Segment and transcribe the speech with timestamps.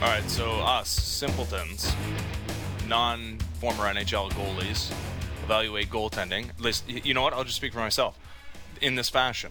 [0.00, 1.92] All right, so us simpletons,
[2.86, 4.92] non-former NHL goalies,
[5.42, 6.56] evaluate goaltending.
[6.60, 7.32] List, you know what?
[7.32, 8.16] I'll just speak for myself.
[8.80, 9.50] In this fashion,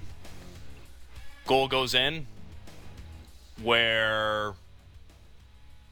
[1.46, 2.28] goal goes in
[3.62, 4.54] where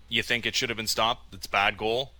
[0.07, 1.34] you think it should have been stopped.
[1.34, 2.13] It's bad goal.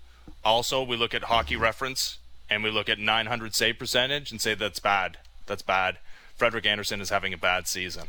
[0.44, 2.18] Also, we look at hockey reference
[2.50, 5.20] and we look at 900 save percentage and say that's bad.
[5.46, 6.00] That's bad.
[6.36, 8.08] Frederik Andersen is having a bad season.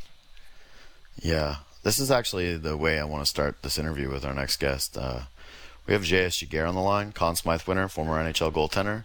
[1.23, 4.57] Yeah, this is actually the way I want to start this interview with our next
[4.57, 4.99] guest.
[4.99, 5.21] Uh,
[5.87, 6.39] we have J.S.
[6.39, 9.05] Giguere on the line, Conn Smythe winner, former NHL goaltender.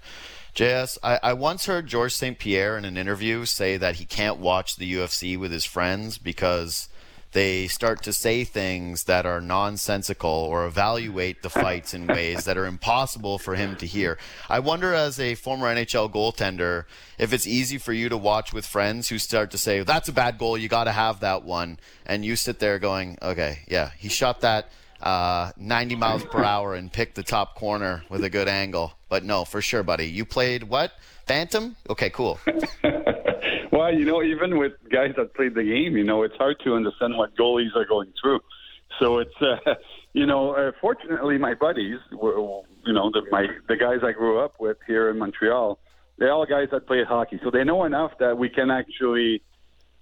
[0.55, 2.39] JS, I, I once heard George St.
[2.39, 6.89] Pierre in an interview say that he can't watch the UFC with his friends because
[7.31, 12.57] they start to say things that are nonsensical or evaluate the fights in ways that
[12.57, 14.17] are impossible for him to hear.
[14.49, 16.85] I wonder, as a former NHL goaltender,
[17.17, 20.13] if it's easy for you to watch with friends who start to say, that's a
[20.13, 21.79] bad goal, you got to have that one.
[22.05, 24.69] And you sit there going, okay, yeah, he shot that
[25.01, 28.93] uh, 90 miles per hour and picked the top corner with a good angle.
[29.09, 30.05] But no, for sure, buddy.
[30.05, 30.93] You played what?
[31.31, 31.77] Phantom?
[31.89, 32.37] Okay, cool.
[33.71, 36.75] well, you know, even with guys that played the game, you know, it's hard to
[36.75, 38.41] understand what goalies are going through.
[38.99, 39.75] So it's, uh,
[40.13, 42.37] you know, uh, fortunately, my buddies, were,
[42.85, 45.79] you know, the, my the guys I grew up with here in Montreal,
[46.17, 49.41] they're all guys that played hockey, so they know enough that we can actually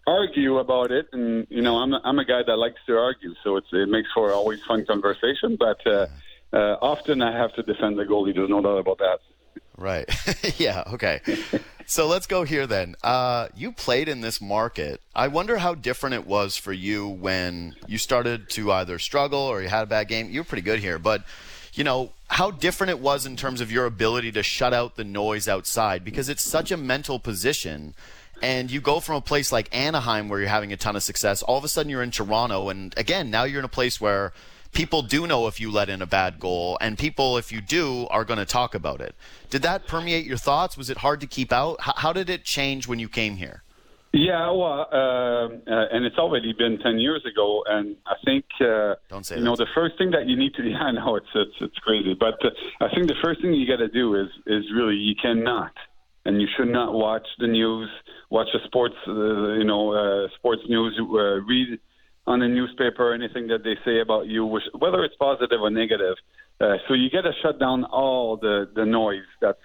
[0.08, 1.10] argue about it.
[1.14, 3.88] And you know, I'm a, I'm a guy that likes to argue, so it's it
[3.88, 5.58] makes for always fun conversation.
[5.60, 6.08] But uh,
[6.52, 8.34] uh, often I have to defend the goalie.
[8.34, 9.20] There's no doubt about that.
[9.80, 10.10] Right.
[10.60, 10.84] yeah.
[10.94, 11.22] Okay.
[11.86, 12.96] so let's go here then.
[13.02, 15.02] Uh, you played in this market.
[15.16, 19.62] I wonder how different it was for you when you started to either struggle or
[19.62, 20.30] you had a bad game.
[20.30, 21.24] You were pretty good here, but
[21.74, 25.04] you know how different it was in terms of your ability to shut out the
[25.06, 27.96] noise outside because it's such a mental position.
[28.42, 31.42] And you go from a place like Anaheim where you're having a ton of success,
[31.42, 34.34] all of a sudden you're in Toronto, and again now you're in a place where
[34.72, 38.08] people do know if you let in a bad goal, and people, if you do,
[38.10, 39.16] are going to talk about it.
[39.50, 40.78] Did that permeate your thoughts?
[40.78, 41.82] Was it hard to keep out?
[41.82, 43.64] How, how did it change when you came here?
[44.12, 48.96] Yeah, well, uh, uh, and it's already been ten years ago, and I think uh,
[49.08, 50.64] don't say you know the first thing that you need to.
[50.70, 52.50] Yeah, I know it's it's it's crazy, but uh,
[52.82, 55.74] I think the first thing you got to do is is really you cannot
[56.26, 57.90] and you should not watch the news,
[58.30, 61.80] watch the sports, uh, you know, uh, sports news, uh, read
[62.30, 66.16] on the newspaper anything that they say about you, which, whether it's positive or negative.
[66.62, 69.58] Uh, so you got to shut down all the the noise that's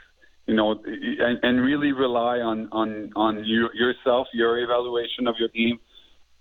[0.47, 5.49] you know, and, and really rely on on on you, yourself, your evaluation of your
[5.49, 5.79] game,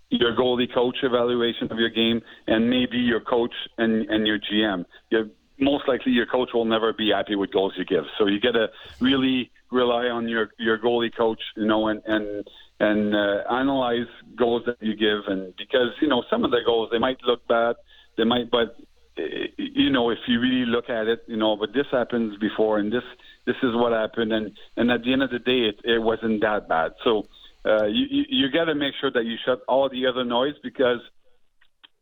[0.09, 4.85] your goalie coach evaluation of your game, and maybe your coach and and your GM.
[5.09, 5.27] You're,
[5.59, 8.03] most likely, your coach will never be happy with goals you give.
[8.17, 8.67] So you got to
[8.99, 12.47] really rely on your your goalie coach, you know, and and
[12.79, 14.07] and uh, analyze
[14.37, 17.47] goals that you give, and because you know some of the goals they might look
[17.47, 17.75] bad,
[18.17, 18.75] they might, but
[19.17, 19.21] uh,
[19.57, 22.91] you know if you really look at it, you know, but this happens before, and
[22.91, 23.03] this
[23.45, 26.41] this is what happened, and and at the end of the day, it, it wasn't
[26.41, 26.93] that bad.
[27.03, 27.23] So
[27.65, 30.55] uh, you you, you got to make sure that you shut all the other noise
[30.63, 30.99] because,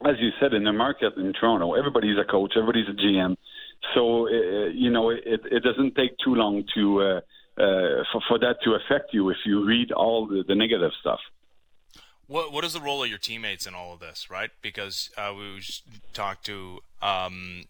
[0.05, 3.35] as you said, in the market in Toronto, everybody's a coach, everybody's a GM,
[3.93, 7.01] so uh, you know it it doesn't take too long to.
[7.01, 7.21] Uh,
[7.61, 11.19] uh, for, for that to affect you if you read all the, the negative stuff.
[12.27, 14.51] What what is the role of your teammates in all of this, right?
[14.61, 15.61] Because uh, we
[16.13, 17.65] talked to um,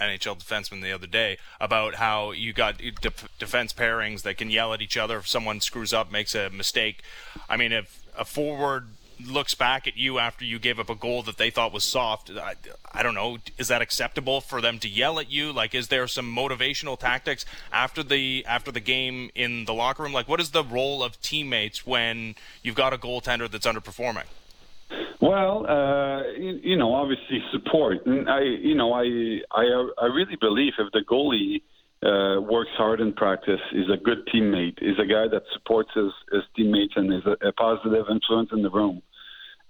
[0.00, 4.72] NHL defenseman the other day about how you got def- defense pairings that can yell
[4.72, 7.02] at each other if someone screws up, makes a mistake.
[7.48, 8.88] I mean, if a forward
[9.26, 12.30] looks back at you after you gave up a goal that they thought was soft,
[12.30, 12.54] I,
[12.92, 15.52] I don't know, is that acceptable for them to yell at you?
[15.52, 20.12] Like, is there some motivational tactics after the after the game in the locker room?
[20.12, 24.26] Like, what is the role of teammates when you've got a goaltender that's underperforming?
[25.20, 28.06] Well, uh, you, you know, obviously support.
[28.06, 31.62] And I, you know, I, I, I really believe if the goalie
[32.02, 36.10] uh, works hard in practice, is a good teammate, is a guy that supports his,
[36.32, 39.02] his teammates and is a, a positive influence in the room,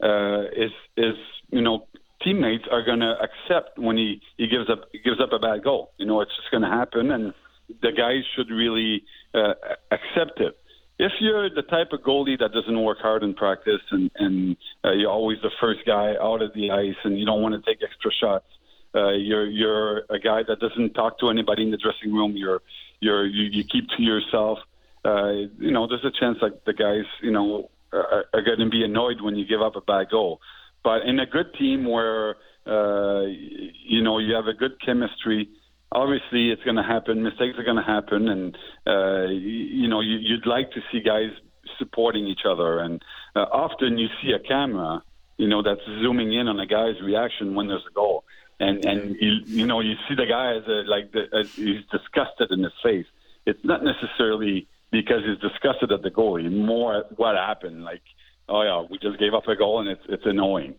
[0.02, 1.17] uh, is is
[1.50, 1.87] you know
[2.23, 5.62] teammates are going to accept when he he gives up he gives up a bad
[5.64, 5.93] goal.
[5.99, 7.35] You know, it's just going to happen, and
[7.82, 9.05] the guys should really
[9.35, 9.55] uh,
[9.91, 10.56] accept it.
[10.99, 14.93] If you're the type of goalie that doesn't work hard in practice and and uh,
[14.93, 17.82] you're always the first guy out of the ice and you don't want to take
[17.82, 18.47] extra shots,
[18.94, 22.37] uh, you're you're a guy that doesn't talk to anybody in the dressing room.
[22.37, 22.61] You're
[23.00, 24.58] you're you, you keep to yourself.
[25.02, 28.71] Uh, you know, there's a chance that the guys, you know, are, are going to
[28.71, 30.41] be annoyed when you give up a bad goal.
[30.83, 35.49] But in a good team where uh, you know you have a good chemistry,
[35.93, 37.23] obviously it's going to happen.
[37.23, 38.57] Mistakes are going to happen, and
[38.87, 41.31] uh, you, you know you, you'd like to see guys
[41.79, 42.79] supporting each other.
[42.79, 43.03] And
[43.37, 45.03] uh, often you see a camera,
[45.37, 48.25] you know, that's zooming in on a guy's reaction when there's a goal.
[48.61, 51.85] and and you, you know you see the guy as a, like the, as he's
[51.91, 53.07] disgusted in his face.
[53.47, 57.85] It's not necessarily because he's disgusted at the goalie, more at what happened.
[57.85, 58.03] Like,
[58.49, 60.75] oh yeah, we just gave up a goal and it's it's annoying.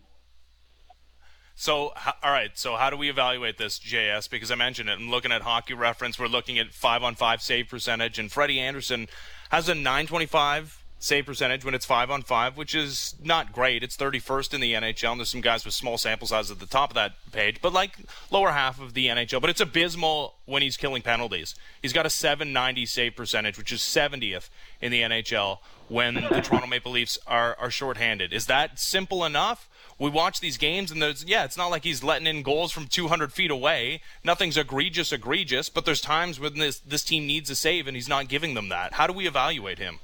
[1.53, 1.91] So,
[2.23, 2.51] all right.
[2.55, 4.29] So, how do we evaluate this, JS?
[4.29, 4.93] Because I mentioned it.
[4.93, 6.17] I'm looking at Hockey Reference.
[6.17, 9.07] We're looking at five on five save percentage, and Freddie Andersen
[9.49, 13.81] has a 925 save percentage when it's five on five, which is not great.
[13.81, 16.67] It's 31st in the NHL, and there's some guys with small sample sizes at the
[16.67, 17.97] top of that page, but like
[18.29, 19.41] lower half of the NHL.
[19.41, 21.55] But it's abysmal when he's killing penalties.
[21.81, 24.49] He's got a 790 save percentage, which is 70th
[24.79, 25.57] in the NHL
[25.89, 28.31] when the Toronto Maple Leafs are, are shorthanded.
[28.31, 29.67] Is that simple enough?
[29.97, 32.87] We watch these games, and there's yeah, it's not like he's letting in goals from
[32.87, 34.01] 200 feet away.
[34.23, 38.07] Nothing's egregious, egregious, but there's times when this this team needs a save, and he's
[38.07, 38.93] not giving them that.
[38.93, 39.99] How do we evaluate him?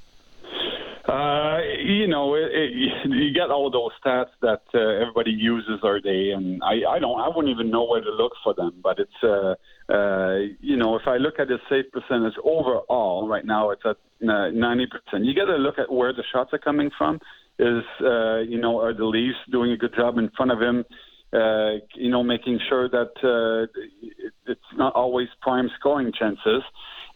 [1.08, 2.70] Uh, you know, it, it,
[3.06, 7.18] you get all those stats that uh, everybody uses our day, and I, I don't,
[7.18, 8.74] I wouldn't even know where to look for them.
[8.82, 9.54] But it's, uh,
[9.90, 13.96] uh, you know, if I look at the save percentage overall, right now it's at
[14.28, 15.24] uh, ninety percent.
[15.24, 17.20] You got to look at where the shots are coming from.
[17.58, 20.84] Is uh, you know, are the Leafs doing a good job in front of him?
[21.32, 23.62] Uh, you know, making sure that uh,
[24.02, 26.62] it, it's not always prime scoring chances.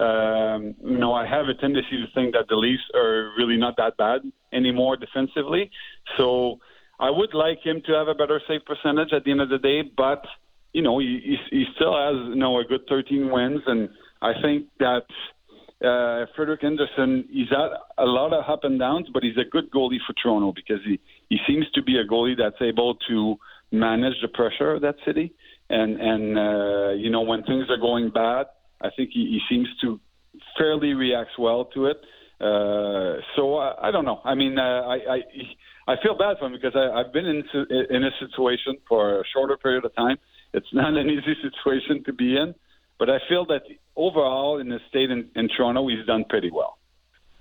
[0.03, 3.77] Um, you know, I have a tendency to think that the Leafs are really not
[3.77, 4.21] that bad
[4.53, 5.71] anymore defensively.
[6.17, 6.59] So
[6.99, 9.59] I would like him to have a better save percentage at the end of the
[9.59, 10.25] day, but
[10.73, 13.89] you know, he, he still has you know a good 13 wins, and
[14.23, 15.05] I think that
[15.85, 19.71] uh, Frederik Andersen, he's had a lot of up and downs, but he's a good
[19.71, 23.37] goalie for Toronto because he he seems to be a goalie that's able to
[23.71, 25.33] manage the pressure of that city,
[25.71, 28.47] and and uh, you know when things are going bad
[28.83, 30.01] I think he, he seems to
[30.59, 31.99] fairly reacts well to it.
[32.41, 34.21] Uh, so I, I don't know.
[34.25, 35.19] I mean, uh, I, I
[35.87, 37.45] I feel bad for him because I, I've been in
[37.91, 40.17] in a situation for a shorter period of time.
[40.53, 42.55] It's not an easy situation to be in,
[42.99, 43.63] but I feel that
[43.97, 46.79] overall in the state in, in Toronto, he's done pretty well.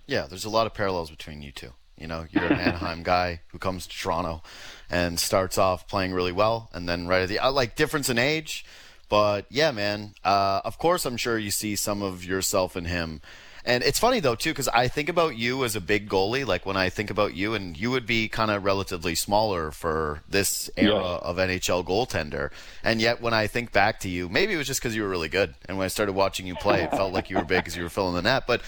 [0.07, 1.71] Yeah, there's a lot of parallels between you two.
[1.97, 4.43] You know, you're an Anaheim guy who comes to Toronto
[4.89, 8.65] and starts off playing really well, and then right at the like difference in age
[9.11, 10.13] but yeah, man.
[10.23, 13.19] Uh, of course, I'm sure you see some of yourself in him.
[13.65, 16.47] And it's funny though too, because I think about you as a big goalie.
[16.47, 20.23] Like when I think about you, and you would be kind of relatively smaller for
[20.29, 21.29] this era yeah.
[21.29, 22.51] of NHL goaltender.
[22.85, 25.09] And yet, when I think back to you, maybe it was just because you were
[25.09, 25.55] really good.
[25.67, 27.83] And when I started watching you play, it felt like you were big because you
[27.83, 28.47] were filling the net.
[28.47, 28.61] But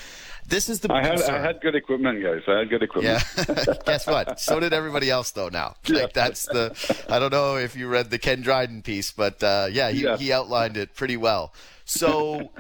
[0.48, 0.92] this is the.
[0.92, 2.42] I had, I had good equipment, guys.
[2.48, 3.24] I had good equipment.
[3.38, 3.74] Yeah.
[3.86, 4.40] Guess what?
[4.40, 5.50] So did everybody else, though.
[5.50, 7.06] Now, like that's the.
[7.10, 10.18] I don't know if you read the Ken Dryden piece, but uh, yeah, he, yeah.
[10.18, 11.54] he outlined it pretty well.
[11.86, 12.52] So,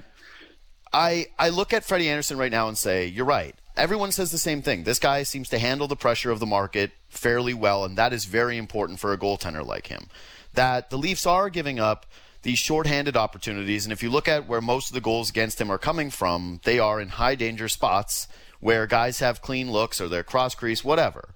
[0.91, 3.55] I I look at Freddie Andersen right now and say, you're right.
[3.75, 4.83] Everyone says the same thing.
[4.83, 8.25] This guy seems to handle the pressure of the market fairly well, and that is
[8.25, 10.07] very important for a goaltender like him.
[10.53, 12.05] That the Leafs are giving up
[12.43, 13.85] these shorthanded opportunities.
[13.85, 16.61] And if you look at where most of the goals against him are coming from,
[16.63, 18.27] they are in high danger spots
[18.59, 21.29] where guys have clean looks or they're cross crease, whatever.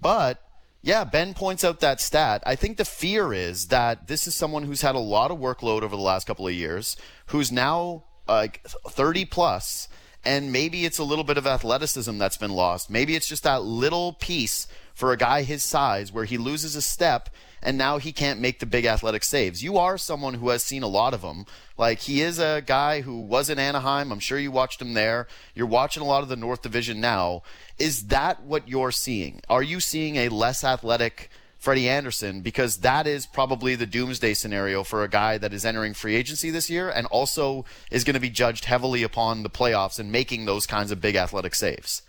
[0.00, 0.42] But
[0.82, 2.42] yeah, Ben points out that stat.
[2.46, 5.82] I think the fear is that this is someone who's had a lot of workload
[5.82, 6.96] over the last couple of years,
[7.26, 9.88] who's now like 30 plus,
[10.24, 12.90] and maybe it's a little bit of athleticism that's been lost.
[12.90, 16.82] Maybe it's just that little piece for a guy his size where he loses a
[16.82, 17.30] step
[17.66, 19.60] and now he can't make the big athletic saves.
[19.60, 21.46] You are someone who has seen a lot of them.
[21.76, 24.12] Like he is a guy who was in Anaheim.
[24.12, 25.26] I'm sure you watched him there.
[25.52, 27.42] You're watching a lot of the North Division now.
[27.76, 29.40] Is that what you're seeing?
[29.48, 32.40] Are you seeing a less athletic Freddie Andersen?
[32.40, 36.50] Because that is probably the doomsday scenario for a guy that is entering free agency
[36.50, 40.44] this year and also is going to be judged heavily upon the playoffs and making
[40.44, 42.02] those kinds of big athletic saves.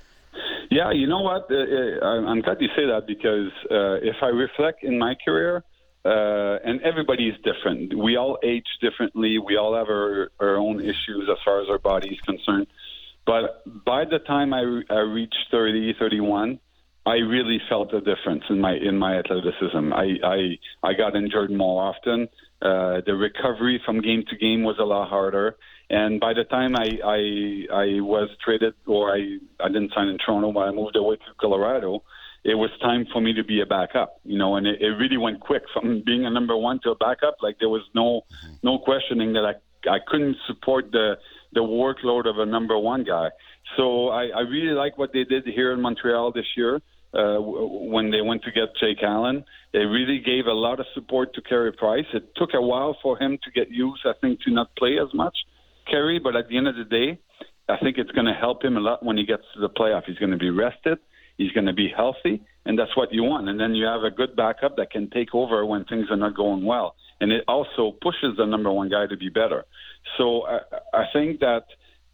[0.70, 1.50] Yeah, you know what?
[1.50, 5.64] Uh, uh I'm glad you say that because uh, if I reflect in my career,
[6.06, 7.98] uh, and everybody is different.
[7.98, 9.40] We all age differently.
[9.40, 12.68] We all have our, our own issues as far as our body is concerned.
[13.26, 16.60] But by the time I, I reached 30, 31,
[17.06, 19.94] I really felt a difference in my in my athleticism.
[19.94, 20.38] I I,
[20.84, 22.28] I got injured more often.
[22.62, 25.58] Uh, the recovery from game to game was a lot harder.
[25.90, 27.20] And by the time I I,
[27.84, 31.34] I was traded, or I I didn't sign in Toronto, but I moved away to
[31.40, 32.04] Colorado,
[32.44, 34.20] it was time for me to be a backup.
[34.24, 36.96] You know, and it, it really went quick from being a number one to a
[36.96, 37.38] backup.
[37.42, 38.22] Like there was no
[38.64, 41.18] no questioning that I I couldn't support the
[41.54, 43.30] the workload of a number one guy.
[43.78, 46.82] So I, I really like what they did here in Montreal this year.
[47.14, 49.46] Uh, when they went to get Jake Allen.
[49.72, 52.06] They really gave a lot of support to Carey Price.
[52.14, 55.12] It took a while for him to get used, I think, to not play as
[55.14, 55.36] much.
[55.90, 57.20] Carey, but at the end of the day,
[57.70, 60.04] I think it's going to help him a lot when he gets to the playoff.
[60.06, 61.00] He's going to be rested,
[61.38, 63.50] he's going to be healthy, and that's what you want.
[63.50, 66.36] And then you have a good backup that can take over when things are not
[66.36, 66.96] going well.
[67.20, 69.66] and it also pushes the number one guy to be better.
[70.18, 70.60] So I,
[70.94, 71.64] I think that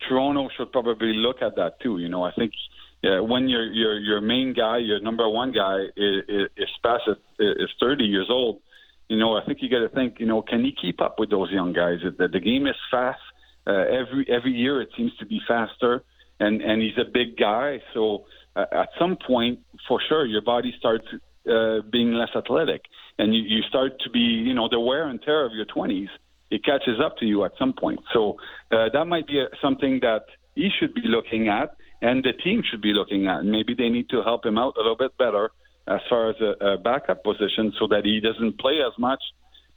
[0.07, 1.99] Toronto should probably look at that too.
[1.99, 2.53] You know, I think
[3.01, 7.03] yeah, when your your your main guy, your number one guy, is, is past
[7.39, 8.61] is 30 years old,
[9.09, 11.29] you know, I think you got to think, you know, can he keep up with
[11.29, 11.99] those young guys?
[12.17, 13.19] The, the game is fast.
[13.65, 16.03] Uh, every every year it seems to be faster,
[16.39, 17.81] and and he's a big guy.
[17.93, 21.05] So uh, at some point, for sure, your body starts
[21.49, 22.81] uh, being less athletic,
[23.17, 26.09] and you, you start to be, you know, the wear and tear of your 20s.
[26.51, 27.99] It catches up to you at some point.
[28.13, 28.37] So
[28.71, 30.23] uh, that might be a, something that
[30.55, 33.43] he should be looking at and the team should be looking at.
[33.43, 35.49] Maybe they need to help him out a little bit better
[35.87, 39.21] as far as a, a backup position so that he doesn't play as much.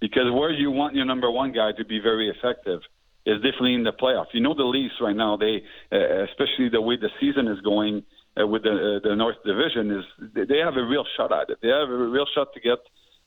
[0.00, 2.80] Because where you want your number one guy to be very effective
[3.26, 4.26] is definitely in the playoff.
[4.32, 8.04] You know the Leafs right now, they uh, especially the way the season is going
[8.40, 10.04] uh, with the uh, the North Division is
[10.48, 11.58] they have a real shot at it.
[11.60, 12.78] They have a real shot to get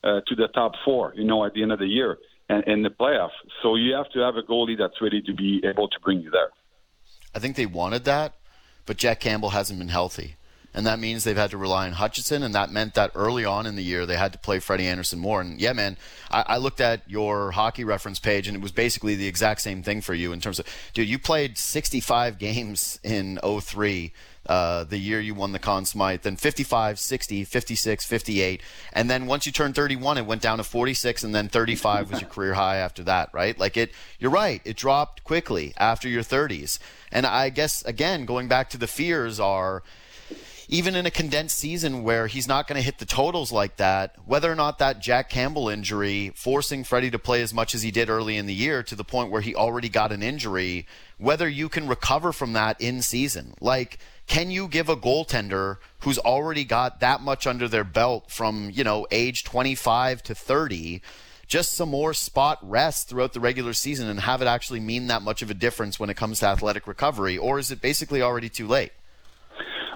[0.03, 1.13] uh, to the top four.
[1.15, 2.17] You know at the end of the year
[2.49, 3.29] and in the playoff.
[3.61, 6.31] So you have to have a goalie that's ready to be able to bring you
[6.31, 6.49] there.
[7.33, 8.33] I think they wanted that,
[8.85, 10.35] but Jack Campbell hasn't been healthy.
[10.73, 13.65] And that means they've had to rely on Hutchinson, and that meant that early on
[13.65, 15.41] in the year they had to play Freddie Andersen more.
[15.41, 15.97] And yeah, man,
[16.29, 19.81] I, I looked at your hockey reference page, and it was basically the exact same
[19.81, 24.13] thing for you in terms of, dude, you played 65 games in 03
[24.49, 28.61] uh, the year you won the Conn Smythe, then 55, 60, 56, 58.
[28.93, 32.21] And then once you turned 31, it went down to 46, and then 35 was
[32.21, 33.57] your career high after that, right?
[33.59, 36.79] Like it, you're right, it dropped quickly after your 30s.
[37.11, 39.83] And I guess, again, going back to the fears are
[40.71, 44.15] even in a condensed season where he's not going to hit the totals like that,
[44.25, 47.89] whether or not that Jack Campbell injury, forcing Freddie to play as much as he
[47.89, 50.85] did early in the year to the point where he already got an injury,
[51.17, 53.55] whether you can recover from that in season.
[53.59, 53.97] Like,
[54.27, 58.83] can you give a goaltender who's already got that much under their belt from, you
[58.83, 61.01] know, age 25 to 30?
[61.47, 65.23] just some more spot rest throughout the regular season and have it actually mean that
[65.23, 68.49] much of a difference when it comes to athletic recovery, or is it basically already
[68.49, 68.91] too late?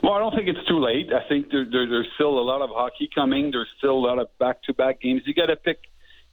[0.02, 1.12] Well, I don't think it's too late.
[1.14, 3.52] I think there, there, there's still a lot of hockey coming.
[3.52, 5.22] There's still a lot of back-to-back games.
[5.26, 5.80] You got to pick.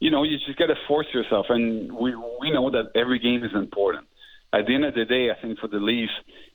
[0.00, 3.44] You know, you just got to force yourself, and we we know that every game
[3.44, 4.06] is important.
[4.52, 6.12] At the end of the day, I think for the Leafs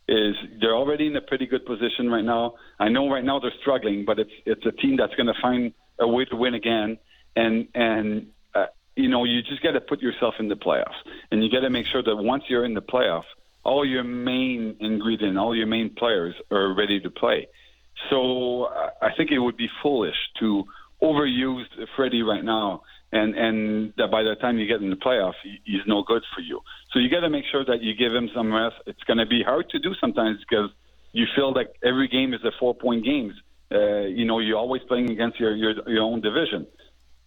[0.07, 2.55] is they're already in a pretty good position right now.
[2.79, 5.73] I know right now they're struggling, but it's it's a team that's going to find
[5.99, 6.97] a way to win again,
[7.35, 8.65] and and uh,
[8.95, 10.99] you know, you just got to put yourself in the playoffs,
[11.31, 13.23] and you got to make sure that once you're in the playoffs,
[13.65, 17.47] all your main ingredient, all your main players are ready to play.
[18.09, 18.67] So
[19.01, 20.63] I think it would be foolish to
[21.01, 25.39] overuse Freddie right now, and and that by the time you get in the playoffs,
[25.63, 26.61] he's no good for you.
[26.91, 28.75] So you got to make sure that you give him some rest.
[28.85, 30.69] It's going to be hard to do sometimes because
[31.11, 33.33] you feel like every game is a four-point game.
[33.71, 36.67] Uh, you know, you're always playing against your your, your own division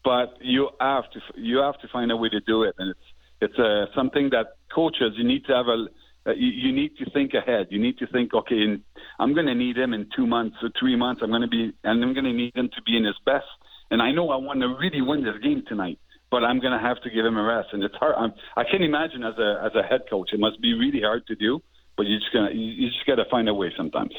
[0.04, 3.06] but you have to you have to find a way to do it, and it's
[3.40, 5.86] it's uh, something that coaches you need to have a
[6.28, 7.68] uh, you, you need to think ahead.
[7.70, 8.82] You need to think, okay, in,
[9.18, 11.22] I'm going to need him in two months or three months.
[11.22, 13.46] I'm going to be and I'm going to need him to be in his best.
[13.90, 15.98] And I know I want to really win this game tonight,
[16.30, 17.68] but I'm going to have to give him a rest.
[17.72, 18.14] And it's hard.
[18.18, 21.26] I'm, I can imagine as a as a head coach, it must be really hard
[21.28, 21.62] to do.
[21.96, 24.12] But you just gonna you just got to find a way sometimes.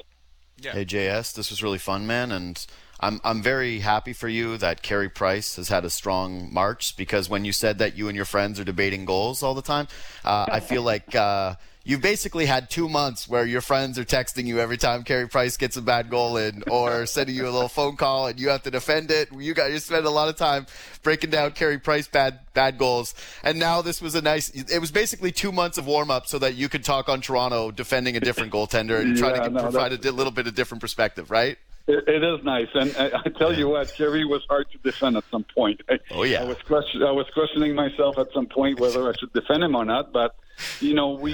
[0.62, 0.74] Yeah.
[0.74, 2.66] Hey JS, this was really fun, man, and
[3.00, 7.30] I'm I'm very happy for you that Carey Price has had a strong March because
[7.30, 9.88] when you said that you and your friends are debating goals all the time,
[10.26, 14.46] uh, I feel like uh, you've basically had two months where your friends are texting
[14.46, 17.70] you every time Carey Price gets a bad goal in, or sending you a little
[17.70, 19.30] phone call, and you have to defend it.
[19.32, 20.66] You got you spend a lot of time
[21.04, 24.50] breaking down Carey Price bad bad goals, and now this was a nice.
[24.50, 27.72] It was basically two months of warm up so that you could talk on Toronto
[27.72, 30.82] defending a different goaltender and yeah, try to no, provide a little bit of different
[30.82, 31.58] perspective, right?
[31.90, 35.18] It, it is nice, and I, I tell you what, Jerry was hard to defend
[35.18, 35.82] at some point.
[35.90, 39.14] I, oh yeah, I was question, I was questioning myself at some point whether I
[39.20, 40.14] should defend him or not.
[40.14, 40.36] But
[40.82, 41.34] you know, we,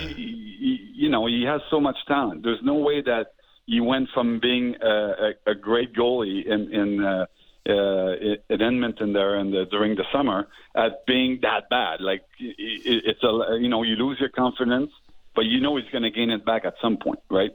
[0.95, 2.43] you know, he has so much talent.
[2.43, 3.33] There's no way that
[3.65, 7.25] he went from being a, a, a great goalie in in uh,
[7.67, 11.99] uh, in Edmonton there and the, during the summer at being that bad.
[11.99, 14.91] Like it, it's a you know you lose your confidence,
[15.35, 17.51] but you know he's going to gain it back at some point, right?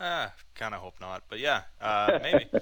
[0.00, 2.46] Ah, kind of hope not, but yeah, uh, maybe.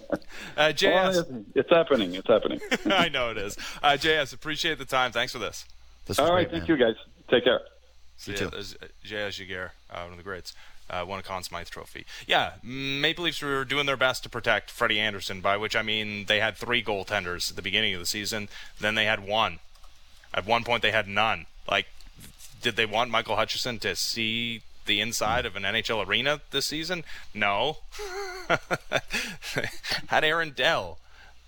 [0.56, 2.14] Uh, JS, well, it's happening.
[2.14, 2.60] It's happening.
[2.86, 3.56] I know it is.
[3.82, 5.12] Uh, JS, appreciate the time.
[5.12, 5.64] Thanks for this.
[6.06, 6.78] this All right, great, thank man.
[6.78, 6.96] you guys.
[7.28, 7.60] Take care.
[8.16, 8.46] See you too.
[8.46, 10.54] JS Giguere, uh, one of the greats.
[10.90, 12.04] Uh, won a Conn Smythe Trophy.
[12.26, 16.26] Yeah, Maple Leafs were doing their best to protect Freddie Andersen, by which I mean
[16.26, 18.48] they had three goaltenders at the beginning of the season.
[18.80, 19.60] Then they had one.
[20.34, 21.46] At one point, they had none.
[21.70, 21.86] Like,
[22.60, 27.04] did they want Michael Hutchinson to see the inside of an NHL arena this season?
[27.32, 27.78] No.
[30.08, 30.98] Had Aaron Dell.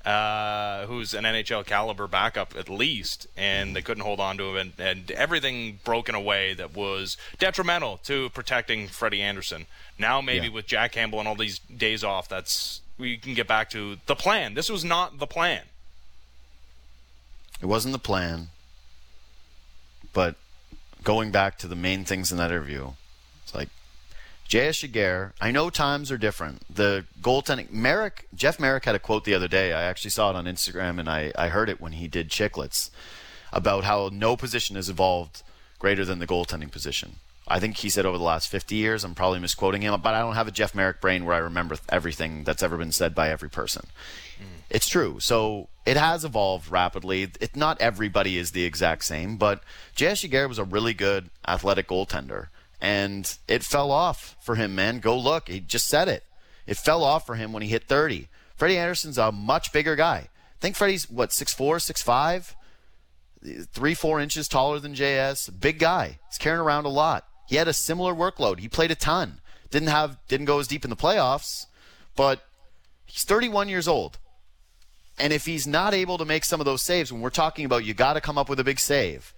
[0.05, 4.57] uh, who's an NHL caliber backup at least, and they couldn't hold on to him,
[4.57, 9.66] and, and everything broken away that was detrimental to protecting Freddie Andersen.
[9.99, 10.52] Now maybe Yeah.
[10.52, 14.14] with Jack Campbell and all these days off, that's we can get back to the
[14.14, 14.55] plan.
[14.55, 15.62] This was not the plan.
[17.61, 18.49] It wasn't the plan.
[20.12, 20.37] But
[21.02, 22.93] going back to the main things in that interview,
[24.49, 24.83] J.S.
[24.83, 26.62] Giguere, I know times are different.
[26.75, 29.73] The goaltending, Marek, Jeff Marek had a quote the other day.
[29.73, 32.91] I actually saw it on Instagram and I, I heard it when he did Chicklets
[33.53, 35.43] about how no position has evolved
[35.79, 37.17] greater than the goaltending position.
[37.49, 39.05] I think he said over the last 50 years.
[39.05, 41.76] I'm probably misquoting him, but I don't have a Jeff Marek brain where I remember
[41.88, 43.87] everything that's ever been said by every person.
[44.38, 44.62] Mm.
[44.69, 45.21] It's true.
[45.21, 47.23] So it has evolved rapidly.
[47.41, 49.62] It, not everybody is the exact same, but
[49.95, 50.23] J.S.
[50.23, 52.49] Giguere was a really good athletic goaltender,
[52.80, 54.99] and it fell off for him, man.
[54.99, 55.49] Go look.
[55.49, 56.25] He just said it.
[56.66, 58.28] It fell off for him when he hit 30.
[58.56, 60.28] Freddie Andersen's a much bigger guy.
[60.28, 63.66] I think Freddie's, what, 6'4, 6'5?
[63.73, 65.61] Three, four inches taller than JS.
[65.61, 66.18] Big guy.
[66.28, 67.26] He's carrying around a lot.
[67.47, 68.59] He had a similar workload.
[68.59, 69.40] He played a ton.
[69.71, 71.66] Didn't have, didn't go as deep in the playoffs,
[72.16, 72.45] but
[73.04, 74.18] he's 31 years old.
[75.18, 77.85] And if he's not able to make some of those saves, when we're talking about
[77.85, 79.33] you got to come up with a big save,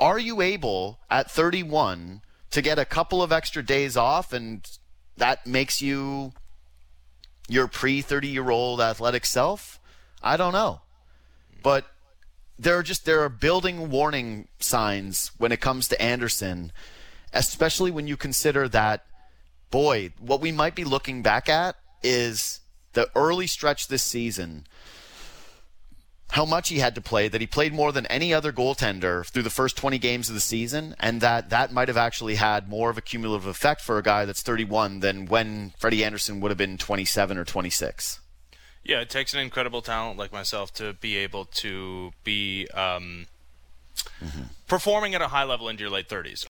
[0.00, 2.22] are you able at 31
[2.54, 4.64] to get a couple of extra days off and
[5.16, 6.32] that makes you
[7.48, 9.80] your pre 30 year old athletic self?
[10.22, 10.80] I don't know.
[11.64, 11.84] But
[12.56, 16.70] there are just there are building warning signs when it comes to Andersen,
[17.32, 19.04] especially when you consider that
[19.72, 22.60] boy, what we might be looking back at is
[22.92, 24.64] the early stretch this season
[26.34, 29.44] how much he had to play, that he played more than any other goaltender through
[29.44, 32.90] the first 20 games of the season, and that that might have actually had more
[32.90, 36.58] of a cumulative effect for a guy that's 31 than when Freddie Andersen would have
[36.58, 38.18] been 27 or 26.
[38.82, 43.26] Yeah, it takes an incredible talent like myself to be able to be um,
[44.66, 46.46] performing at a high level into your late 30s.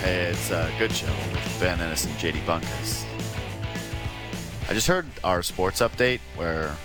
[0.00, 3.04] Hey, it's a good show with Ben Ennis and JD Bunkus.
[4.68, 6.76] I just heard our sports update where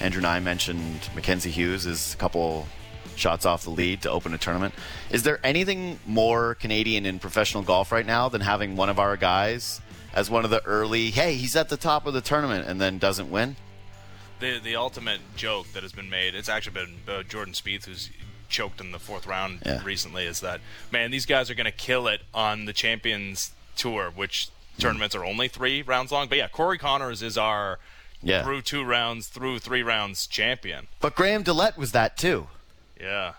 [0.00, 2.66] Andrew and I mentioned Mackenzie Hughes is a couple
[3.14, 4.74] shots off the lead to open a tournament.
[5.08, 9.16] Is there anything more Canadian in professional golf right now than having one of our
[9.16, 9.80] guys
[10.12, 12.98] as one of the early, hey, he's at the top of the tournament and then
[12.98, 13.54] doesn't win?
[14.40, 18.10] The the ultimate joke that has been made, it's actually been uh, Jordan Spieth who's
[18.52, 19.82] choked in the fourth round Yeah.
[19.82, 20.60] recently, is that,
[20.92, 25.24] man, these guys are going to kill it on the Champions Tour, which tournaments are
[25.24, 26.28] only three rounds long.
[26.28, 27.78] But yeah, Corey Conners is our
[28.22, 28.44] Yeah.
[28.44, 30.86] through two rounds, through three rounds champion.
[31.00, 32.46] But Graham DeLaet was that too.
[33.00, 33.32] Yeah.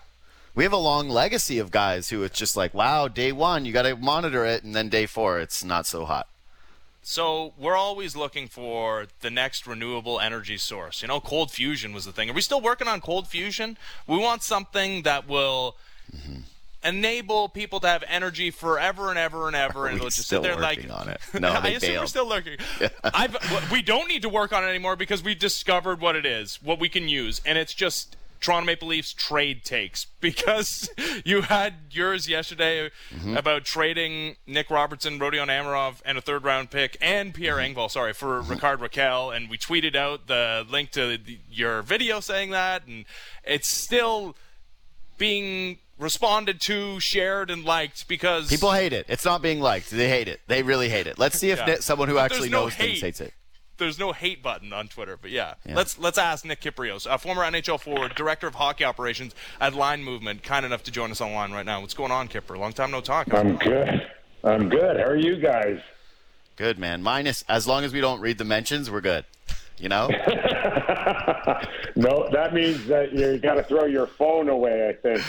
[0.54, 3.72] We have a long legacy of guys who it's just like, wow, day one, you
[3.72, 6.28] got to monitor it, and then day four, it's not so hot.
[7.06, 11.02] So we're always looking for the next renewable energy source.
[11.02, 12.30] You know, cold fusion was the thing.
[12.30, 13.76] Are we still working on cold fusion?
[14.06, 15.76] We want something that will
[16.10, 16.40] mm-hmm.
[16.82, 20.42] enable people to have energy forever and ever and ever, Are and it'll just still
[20.42, 20.98] sit there working like.
[20.98, 21.20] on it?
[21.40, 22.56] No, I assume we're still looking.
[23.04, 23.36] I've,
[23.70, 26.80] we don't need to work on it anymore because we've discovered what it is, what
[26.80, 28.16] we can use, and it's just.
[28.44, 30.90] Toronto Maple Leafs trade takes because
[31.24, 33.36] you had yours yesterday Mm-hmm.
[33.36, 37.78] about trading Nick Robertson, Rodion Amirov, and a third round pick, and Pierre Mm-hmm.
[37.78, 39.34] Engvall, sorry, for Rickard Rakell.
[39.34, 43.04] And we tweeted out the link to the, your video saying that, and
[43.44, 44.34] it's still
[45.18, 49.06] being responded to, shared, and liked because People hate it.
[49.08, 49.90] It's not being liked.
[49.90, 50.40] They hate it.
[50.48, 51.18] They really hate it.
[51.18, 51.76] Let's see if Yeah.
[51.80, 53.32] Someone who But actually no knows things hates it.
[53.76, 55.54] There's no hate button on Twitter, but yeah.
[55.66, 55.74] Yeah.
[55.74, 60.02] Let's let's ask Nick Kypreos, a former NHL forward, director of hockey operations at Line
[60.04, 61.80] Movement, kind enough to join us online right now.
[61.80, 62.56] What's going on, Kipper?
[62.56, 63.28] Long time no talk.
[63.30, 64.06] How's I'm good.
[64.44, 64.96] I'm good.
[64.98, 65.80] How are you guys?
[66.56, 67.02] Good man.
[67.02, 69.24] Minus as long as we don't read the mentions, we're good.
[69.78, 70.08] You know?
[71.96, 74.88] No, that means that you got to throw your phone away.
[74.88, 75.22] I think.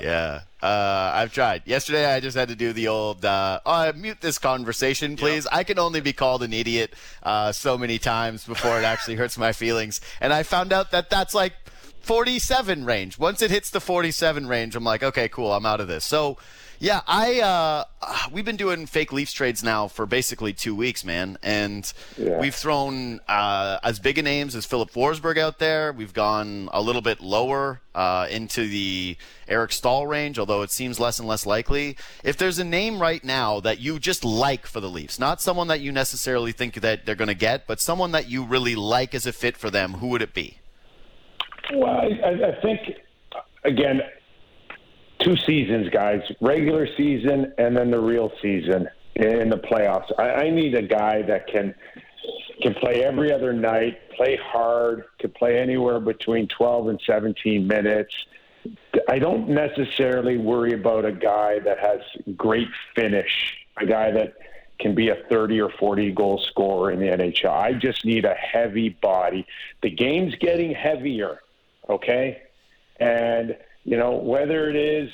[0.00, 0.40] Yeah.
[0.62, 1.62] Uh, I've tried.
[1.66, 5.46] Yesterday, I just had to do the old uh, oh, mute this conversation, please.
[5.46, 9.38] I can only be called an idiot uh, so many times before it actually hurts
[9.38, 11.54] my feelings, and I found out that that's like
[12.02, 13.18] 47 range.
[13.18, 16.04] Once it hits the 47 range, I'm like, okay, cool, I'm out of this.
[16.04, 16.38] So.
[16.82, 17.84] Yeah, I uh,
[18.32, 22.38] we've been doing fake Leafs trades now for basically two weeks, man, and Yeah.
[22.40, 25.92] we've thrown uh, as big a names as Filip Forsberg out there.
[25.92, 30.98] We've gone a little bit lower uh, into the Eric Staal range, although it seems
[30.98, 31.98] less and less likely.
[32.24, 35.68] If there's a name right now that you just like for the Leafs, not someone
[35.68, 39.14] that you necessarily think that they're going to get, but someone that you really like
[39.14, 40.56] as a fit for them, who would it be?
[41.74, 42.80] Well, I, I think
[43.64, 44.00] again,
[45.20, 50.10] two seasons, guys: regular season and then the real season in the playoffs.
[50.18, 51.74] I, I need a guy that can
[52.62, 58.14] can play every other night, play hard, can play anywhere between 12 and 17 minutes.
[59.08, 62.00] I don't necessarily worry about a guy that has
[62.36, 64.34] great finish, a guy that
[64.78, 67.50] can be a 30 or 40 goal scorer in the NHL.
[67.50, 69.46] I just need a heavy body.
[69.82, 71.40] The game's getting heavier,
[71.88, 72.42] okay?
[72.98, 75.10] And, you know, whether it is,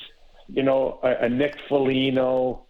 [0.47, 2.63] you know, a, a Nick Foligno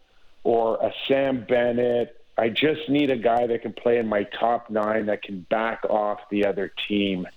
[0.44, 4.70] or a Sam Bennett I just need a guy that can play in my top
[4.70, 7.28] nine that can back off the other team.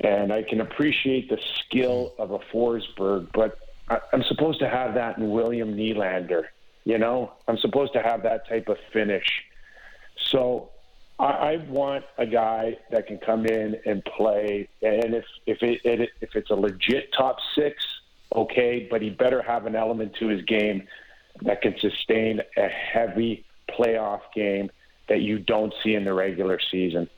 [0.00, 4.94] And I can appreciate the skill of a Forsberg, but I, I'm supposed to have
[4.94, 6.44] that in William Nylander.
[6.84, 9.26] You know, I'm supposed to have that type of finish.
[10.16, 10.70] So
[11.18, 14.68] I, I want a guy that can come in and play.
[14.82, 17.82] And if if it, if it's a legit top six,
[18.34, 20.86] okay, but he better have an element to his game
[21.42, 24.70] that can sustain a heavy playoff game
[25.08, 27.08] that you don't see in the regular season.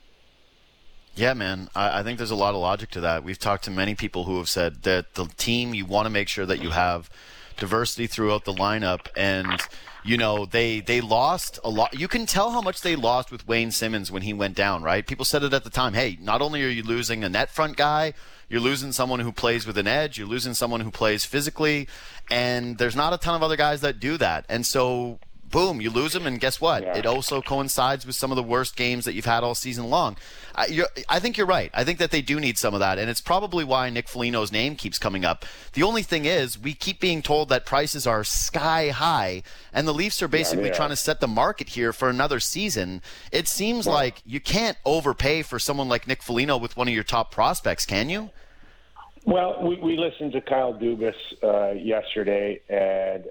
[1.14, 1.68] Yeah, man.
[1.74, 3.24] I, I, think there's a lot of logic to that.
[3.24, 6.28] We've talked to many people who have said that the team, you want to make
[6.28, 7.10] sure that you have
[7.58, 9.08] diversity throughout the lineup.
[9.16, 9.60] And,
[10.04, 11.98] you know, they, they lost a lot.
[11.98, 15.06] You can tell how much they lost with Wayne Simmonds when he went down, right?
[15.06, 15.94] People said it at the time.
[15.94, 18.14] Hey, not only are you losing a net front guy,
[18.48, 21.86] you're losing someone who plays with an edge, you're losing someone who plays physically.
[22.30, 24.46] And there's not a ton of other guys that do that.
[24.48, 25.18] And so
[25.50, 26.82] boom, you lose them, and guess what?
[26.82, 26.96] Yeah.
[26.96, 30.16] It also coincides with some of the worst games that you've had all season long.
[30.54, 31.70] I, I, think you're right.
[31.72, 34.52] I think that they do need some of that, and it's probably why Nick Foligno's
[34.52, 35.44] name keeps coming up.
[35.72, 39.94] The only thing is, we keep being told that prices are sky high, and the
[39.94, 43.02] Leafs are basically yeah, trying to set the market here for another season.
[43.32, 47.04] It seems like you can't overpay for someone like Nick Foligno with one of your
[47.04, 48.30] top prospects, can you?
[49.24, 53.26] Well, we, we listened to Kyle Dubas uh, yesterday, and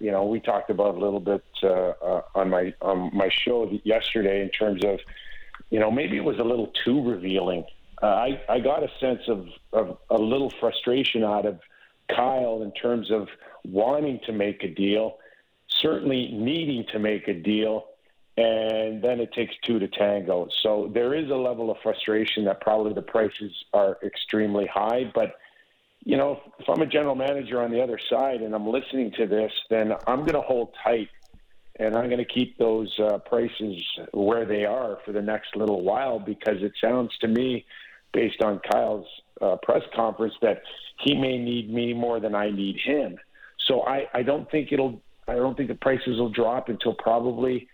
[0.00, 3.70] you know, we talked about a little bit uh, uh, on my on my show
[3.84, 4.98] yesterday in terms of,
[5.70, 7.64] you know, maybe it was a little too revealing.
[8.02, 11.60] Uh, I I got a sense of, of a little frustration out of
[12.08, 13.28] Kyle in terms of
[13.64, 15.18] wanting to make a deal,
[15.68, 17.84] certainly needing to make a deal,
[18.38, 20.48] and then it takes two to tango.
[20.62, 25.34] So there is a level of frustration that probably the prices are extremely high, but
[26.04, 29.26] you know, if I'm a general manager on the other side and I'm listening to
[29.26, 31.08] this, then I'm going to hold tight
[31.78, 33.82] and I'm going to keep those uh, prices
[34.12, 37.64] where they are for the next little while because it sounds to me,
[38.12, 39.06] based on Kyle's
[39.40, 40.62] uh, press conference, that
[40.98, 43.18] he may need me more than I need him.
[43.66, 45.00] So I, I don't think it'll.
[45.28, 47.68] I don't think the prices will drop until probably,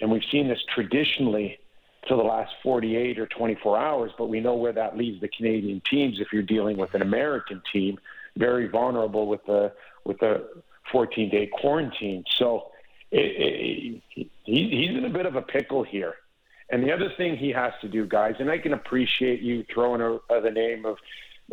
[0.00, 1.58] and we've seen this traditionally
[2.08, 5.80] to the last 48 or 24 hours, but we know where that leaves the Canadian
[5.88, 7.98] teams if you're dealing with an American team,
[8.36, 9.72] very vulnerable with the
[10.04, 10.48] with the
[10.90, 12.24] 14 day quarantine.
[12.36, 12.70] So
[13.12, 16.14] it, it, he, he's in a bit of a pickle here.
[16.70, 20.00] And the other thing he has to do, guys, and I can appreciate you throwing
[20.00, 20.96] a, the name of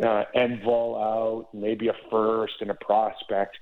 [0.02, 3.58] uh, Engvall out, maybe a first and a prospect.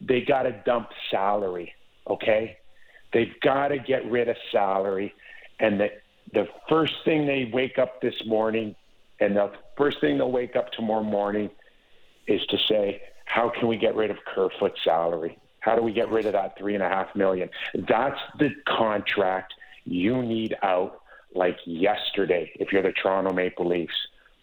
[0.00, 1.72] They got to dump salary,
[2.06, 2.58] okay?
[3.12, 5.14] They've got to get rid of salary.
[5.58, 5.88] And the
[6.32, 8.74] the first thing they wake up this morning
[9.20, 11.50] and the first thing they'll wake up tomorrow morning
[12.26, 15.38] is to say, how can we get rid of Kerfoot's salary?
[15.60, 17.50] How do we get rid of that three and a half million?
[17.74, 19.54] That's the contract
[19.84, 21.00] you need out
[21.34, 23.94] like yesterday if you're the Toronto Maple Leafs.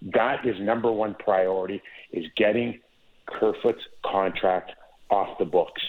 [0.02, 2.80] That is number one priority is getting
[3.26, 4.72] Kerfoot's contract
[5.10, 5.82] off the books.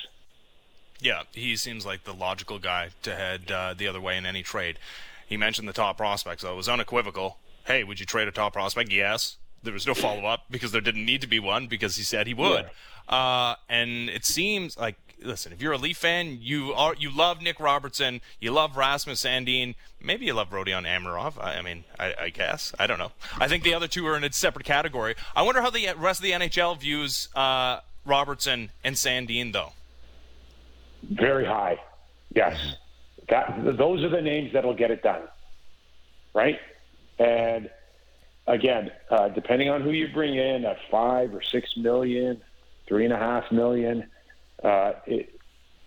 [1.01, 4.42] Yeah, he seems like the logical guy to head uh, the other way in any
[4.42, 4.79] trade.
[5.28, 6.54] He mentioned the top prospects, though.
[6.54, 7.38] It was unequivocal.
[7.66, 8.90] Hey, would you trade a top prospect?
[8.90, 9.36] Yes.
[9.62, 12.26] There was no follow up because there didn't need to be one because he said
[12.26, 12.66] he would.
[13.08, 13.14] Yeah.
[13.14, 17.42] Uh, and it seems like listen, if you're a Leaf fan, you are you love
[17.42, 21.42] Nick Robertson, you love Rasmus Sandin, maybe you love Rodion Amirov.
[21.42, 23.12] I, I mean, I, I, guess I don't know.
[23.38, 25.14] I think the other two are in a separate category.
[25.34, 29.72] I wonder how the rest of the NHL views uh, Robertson and Sandin, though.
[31.02, 31.80] Very high,
[32.34, 32.76] yes.
[33.30, 35.22] That those are the names that'll get it done,
[36.34, 36.58] right?
[37.18, 37.68] And
[38.46, 42.40] again, uh, depending on who you bring in at five or six million,
[42.86, 44.08] three and a half million,
[44.64, 45.38] uh, it,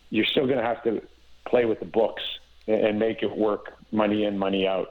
[0.09, 1.01] you're still going to have to
[1.47, 2.21] play with the books
[2.67, 4.89] and make it work, money in, money out.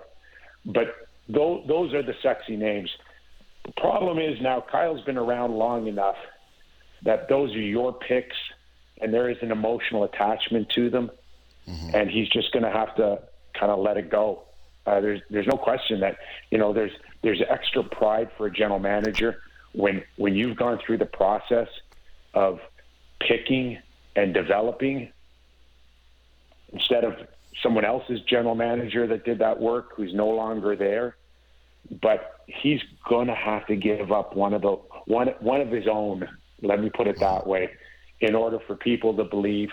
[0.64, 0.94] But
[1.28, 2.90] those, those are the sexy names.
[3.64, 6.16] The problem is now Kyle's been around long enough
[7.04, 8.36] that those are your picks,
[9.00, 11.10] and there is an emotional attachment to them
[11.68, 11.94] mm-hmm.
[11.94, 13.20] and he's just going to have to
[13.59, 14.42] kind of let it go.
[14.87, 16.16] Uh, there's there's no question that
[16.51, 16.92] you know there's
[17.23, 19.42] there's extra pride for a general manager
[19.73, 21.68] when when you've gone through the process
[22.35, 22.61] of
[23.20, 23.79] picking
[24.16, 25.12] and developing
[26.73, 27.14] instead of
[27.62, 31.16] someone else's general manager that did that work who's no longer there
[32.01, 34.73] but he's going to have to give up one of the
[35.07, 36.27] one one of his own
[36.62, 37.70] let me put it that way
[38.20, 39.70] in order for people to believe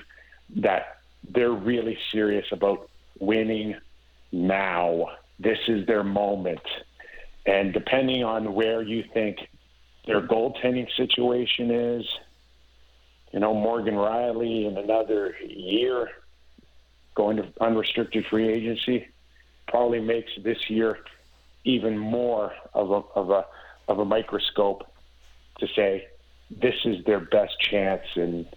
[0.56, 0.98] that
[1.30, 3.76] they're really serious about winning
[4.32, 5.08] now
[5.40, 6.62] this is their moment
[7.46, 9.38] and depending on where you think
[10.06, 12.06] their goaltending situation is
[13.32, 16.10] you know Morgan Rielly in another year
[17.16, 19.08] going to unrestricted free agency
[19.68, 21.00] probably makes this year
[21.66, 23.46] even more of a, of a,
[23.88, 24.84] of a microscope
[25.60, 26.08] to say
[26.50, 28.48] this is their best chance in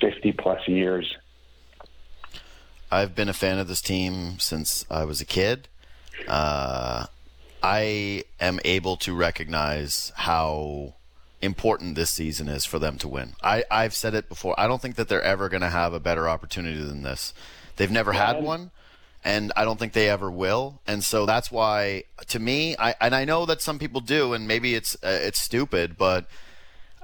[0.00, 1.16] 50 plus years.
[2.90, 5.68] I've been a fan of this team since I was a kid.
[6.26, 7.06] Uh,
[7.62, 10.94] I am able to recognize how
[11.42, 13.34] important this season is for them to win.
[13.42, 14.58] I, I've said it before.
[14.58, 17.32] I don't think that they're ever going to have a better opportunity than this.
[17.76, 18.72] They've never had one,
[19.24, 20.80] and I don't think they ever will.
[20.86, 24.46] And so that's why, to me, I and I know that some people do, and
[24.46, 26.26] maybe it's uh, it's stupid, but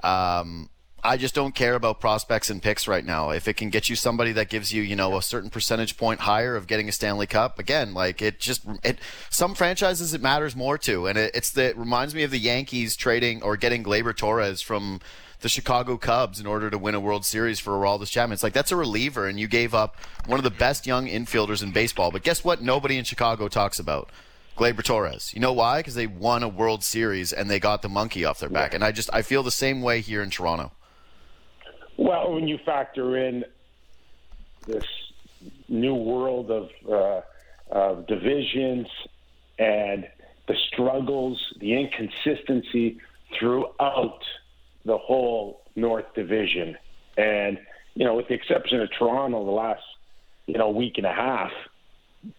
[0.03, 0.69] um,
[1.07, 3.29] I just don't care about prospects and picks right now.
[3.29, 6.19] If it can get you somebody that gives you, you know, a certain percentage point
[6.19, 8.99] higher of getting a Stanley Cup, again, like it just it.
[9.29, 12.37] Some franchises it matters more to, and it, it's the, it reminds me of the
[12.37, 14.99] Yankees trading or getting Gleyber Torres from
[15.39, 18.33] the Chicago Cubs in order to win a World Series for Aroldis Chapman.
[18.33, 21.63] It's like that's a reliever, and you gave up one of the best young infielders
[21.63, 22.11] in baseball.
[22.11, 22.61] But guess what?
[22.61, 24.09] Nobody in Chicago talks about.
[24.57, 25.31] Gleyber Torres.
[25.33, 25.79] You know why?
[25.79, 28.73] Because they won a World Series and they got the monkey off their back.
[28.73, 30.71] And I just I feel the same way here in Toronto.
[32.07, 33.43] Well, when you factor in
[34.65, 34.85] this
[35.67, 37.19] new world of, uh,
[37.69, 38.87] of divisions
[39.59, 40.07] and
[40.47, 43.01] the struggles, the inconsistency
[43.37, 44.21] throughout
[44.85, 46.77] the whole North Division,
[47.17, 47.59] and
[47.93, 49.83] you know, with the exception of Toronto, the last
[50.45, 51.51] you know week and a half,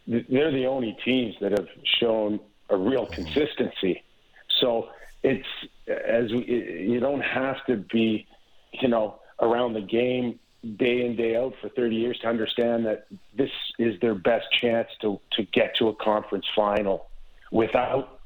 [0.06, 1.68] they're the only teams that have
[2.00, 4.02] shown a real consistency.
[4.60, 4.88] So
[5.22, 5.46] it's
[5.86, 6.46] as we,
[6.88, 8.26] you don't have to be,
[8.72, 10.38] you know, around the game
[10.76, 14.88] day in day out for 30 years to understand that this is their best chance
[15.00, 17.06] to to get to a conference final
[17.52, 18.20] without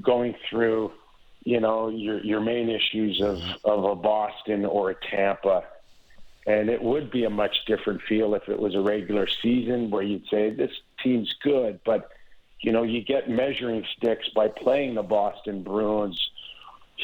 [0.00, 0.92] going through
[1.44, 5.64] you know your your main issues of of a Boston or a Tampa.
[6.44, 10.02] And it would be a much different feel if it was a regular season where
[10.02, 12.10] you'd say this team's good but
[12.60, 16.20] you know you get measuring sticks by playing the Boston Bruins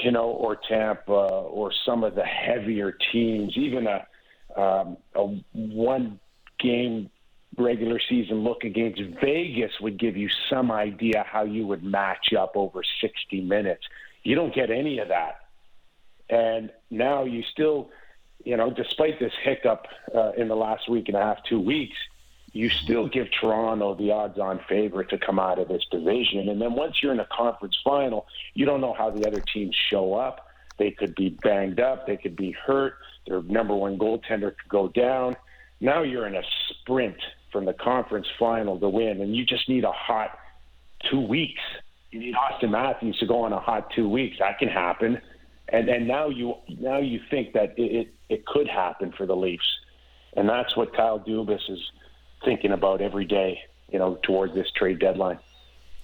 [0.03, 6.21] you know, or Tampa, or some of the heavier teams, even a, um, a one
[6.59, 7.11] game
[7.57, 12.53] regular season look against Vegas would give you some idea how you would match up
[12.55, 13.85] over 60 minutes.
[14.23, 15.41] You don't get any of that.
[16.31, 17.91] And now you still,
[18.45, 21.97] you know, despite this hiccup uh, in the last week and a half, two weeks,
[22.59, 26.49] you still give Toronto the odds on favorite to come out of this division.
[26.49, 29.77] And then once you're in a conference final, you don't know how the other teams
[29.89, 30.49] show up.
[30.77, 32.95] They could be banged up, they could be hurt,
[33.29, 35.37] their number one goaltender could go down.
[35.81, 37.19] Now you're in a sprint
[37.53, 40.37] from the conference final to win, and you just need a hot
[41.09, 41.63] two weeks.
[42.11, 44.39] You need Auston Matthews to go on a hot two weeks.
[44.41, 45.21] That can happen.
[45.69, 49.37] And and now you now you think that it, it, it could happen for the
[49.37, 49.63] Leafs.
[50.37, 51.81] And that's what Kyle Dubas is
[52.45, 55.39] thinking about every day, you know, towards this trade deadline.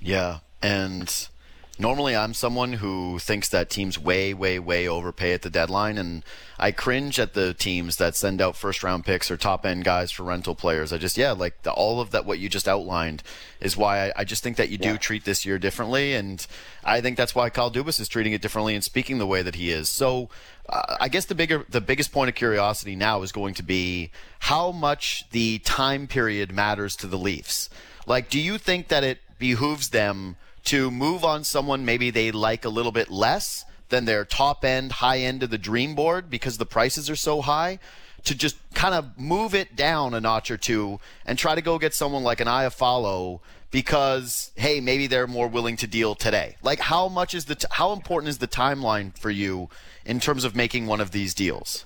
[0.00, 1.28] Yeah, and
[1.78, 6.24] normally I'm someone who thinks that teams way, way, way overpay at the deadline, and
[6.58, 10.12] I cringe at the teams that send out first round picks or top end guys
[10.12, 10.92] for rental players.
[10.92, 13.22] I just, yeah, like the, all of that, what you just outlined
[13.60, 14.96] is why I, I just think that you do yeah.
[14.96, 16.46] treat this year differently, and
[16.84, 19.56] I think that's why Kyle Dubas is treating it differently and speaking the way that
[19.56, 19.88] he is.
[19.88, 20.28] So,
[20.68, 24.10] uh, I guess the bigger, the biggest point of curiosity now is going to be
[24.40, 27.68] how much the time period matters to the Leafs.
[28.06, 32.64] Like, do you think that it behooves them to move on someone maybe they like
[32.64, 36.58] a little bit less than their top end, high end of the dream board because
[36.58, 37.78] the prices are so high?
[38.24, 41.78] To just kind of move it down a notch or two and try to go
[41.78, 46.56] get someone like an Iafallo because hey, maybe they're more willing to deal today.
[46.62, 49.68] Like, how much is the t- how important is the timeline for you
[50.06, 51.84] in terms of making one of these deals?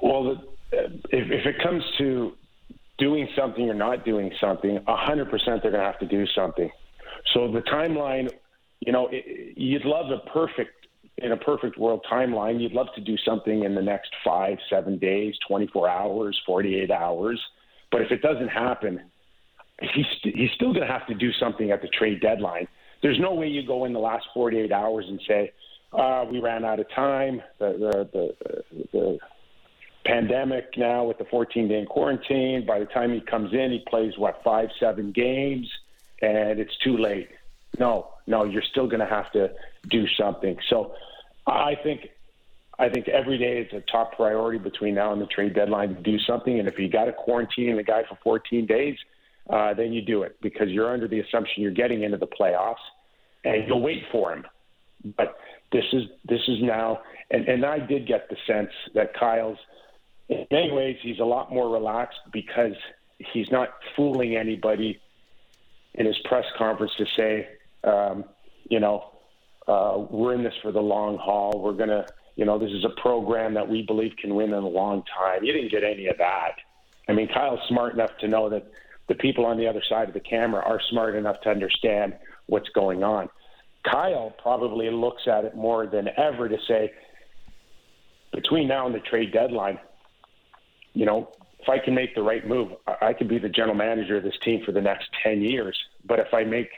[0.00, 2.36] Well, the, if, if it comes to
[2.98, 6.70] doing something or not doing something, 100% they're going to have to do something.
[7.34, 8.30] So the timeline,
[8.80, 10.72] you know, it, you'd love a perfect
[11.18, 12.60] in a perfect world timeline.
[12.60, 17.40] You'd love to do something in the next five, seven days, 24 hours, 48 hours.
[17.90, 19.00] But if it doesn't happen,
[19.80, 22.68] he's he's still going to have to do something at the trade deadline
[23.02, 25.52] there's no way you go in the last 48 hours and say
[25.92, 27.42] uh, we ran out of time.
[27.58, 27.72] The
[28.12, 28.34] the
[28.72, 29.18] the, the
[30.04, 32.64] pandemic now with the 14 day quarantine.
[32.66, 35.68] By the time he comes in, he plays what five, seven games,
[36.22, 37.28] and it's too late.
[37.78, 39.50] No, no, you're still going to have to
[39.88, 40.56] do something.
[40.68, 40.94] So,
[41.46, 42.08] I think.
[42.78, 46.02] I think every day it's a top priority between now and the trade deadline to
[46.02, 46.58] do something.
[46.58, 48.98] And if you got to quarantine the guy for 14 days,
[49.48, 52.84] uh, then you do it because you're under the assumption you're getting into the playoffs,
[53.44, 54.44] and you'll wait for him.
[55.16, 55.38] But
[55.72, 57.00] this is this is now,
[57.30, 59.56] and, and I did get the sense that Kyle's
[60.28, 62.74] in many ways, he's a lot more relaxed because
[63.18, 65.00] he's not fooling anybody
[65.96, 67.48] in his press conference to say,
[67.84, 68.24] um,
[68.68, 69.12] you know,
[69.68, 71.60] uh, we're in this for the long haul.
[71.62, 72.06] We're going to,
[72.36, 75.44] you know, this is a program that we believe can win in a long time.
[75.44, 76.52] You didn't get any of that.
[77.08, 78.70] I mean, Kyle's smart enough to know that
[79.08, 82.14] the people on the other side of the camera are smart enough to understand
[82.46, 83.28] what's going on.
[83.84, 86.92] Kyle probably looks at it more than ever to say,
[88.32, 89.78] between now and the trade deadline,
[90.92, 91.30] you know,
[91.66, 94.38] if I can make the right move, I could be the general manager of this
[94.44, 95.76] team for the next 10 years.
[96.04, 96.68] But if I make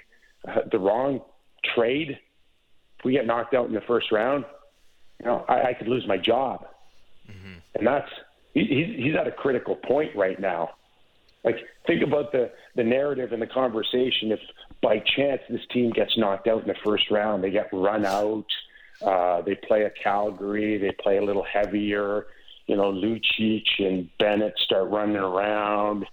[0.48, 1.20] uh, the wrong
[1.74, 2.18] trade,
[2.98, 4.46] if we get knocked out in the first round,
[5.20, 6.66] you know, I, I could lose my job.
[7.30, 7.58] Mm-hmm.
[7.74, 8.08] And that's,
[8.54, 10.70] he, he's at a critical point right now.
[11.44, 14.32] Like, think about the, the narrative and the conversation.
[14.32, 14.40] If
[14.82, 18.46] by chance this team gets knocked out in the first round, they get run out,
[19.02, 22.26] uh, they play a Calgary, they play a little heavier,
[22.68, 26.06] you know, Lucic and Bennett start running around.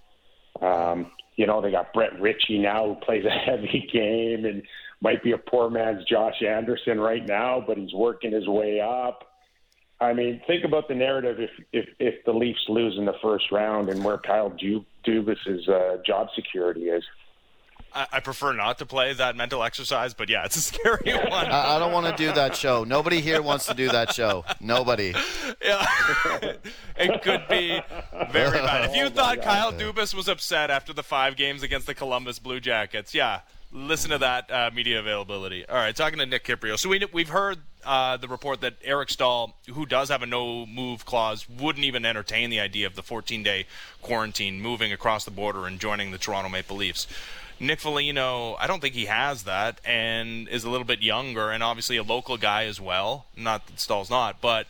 [0.60, 4.62] Um, you know, they got Brett Ritchie now who plays a heavy game and
[5.02, 9.22] might be a poor man's Josh Anderson right now, but he's working his way up.
[10.00, 13.52] I mean, think about the narrative if if, if the Leafs lose in the first
[13.52, 14.50] round and where Kyle
[15.06, 17.04] Dubas's uh, job security is.
[17.96, 21.46] I, I, prefer not to play that mental exercise, but yeah, it's a scary one.
[21.46, 22.84] I, I don't want to do that show.
[22.84, 24.44] Nobody here wants to do that show.
[24.60, 25.14] Nobody.
[25.64, 25.86] Yeah,
[26.96, 27.80] it could be
[28.30, 28.90] very bad.
[28.90, 32.38] If you oh thought Kyle Dubas was upset after the five games against the Columbus
[32.38, 33.40] Blue Jackets, yeah,
[33.72, 35.66] listen to that uh, media availability.
[35.66, 36.80] All right, talking to Nick Kypreos.
[36.80, 40.66] So we, we've heard uh, the report that Eric Staal, who does have a no
[40.66, 43.66] move clause, wouldn't even entertain the idea of the 14 day
[44.02, 47.06] quarantine, moving across the border and joining the Toronto Maple Leafs.
[47.58, 51.62] Nick Foligno, I don't think he has that, and is a little bit younger, and
[51.62, 53.26] obviously a local guy as well.
[53.36, 54.66] Not that Staal's not, but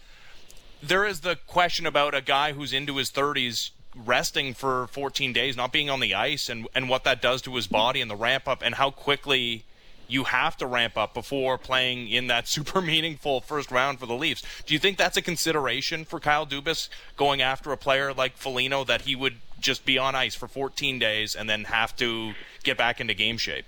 [0.82, 5.56] there is the question about a guy who's into his 30s resting for 14 days,
[5.56, 8.16] not being on the ice, and and what that does to his body and the
[8.16, 9.64] ramp up, and how quickly
[10.08, 14.14] you have to ramp up before playing in that super meaningful first round for the
[14.14, 14.42] Leafs.
[14.64, 18.84] Do you think that's a consideration for Kyle Dubas going after a player like Foligno
[18.84, 22.78] that he would just be on ice for 14 days and then have to get
[22.78, 23.66] back into game shape?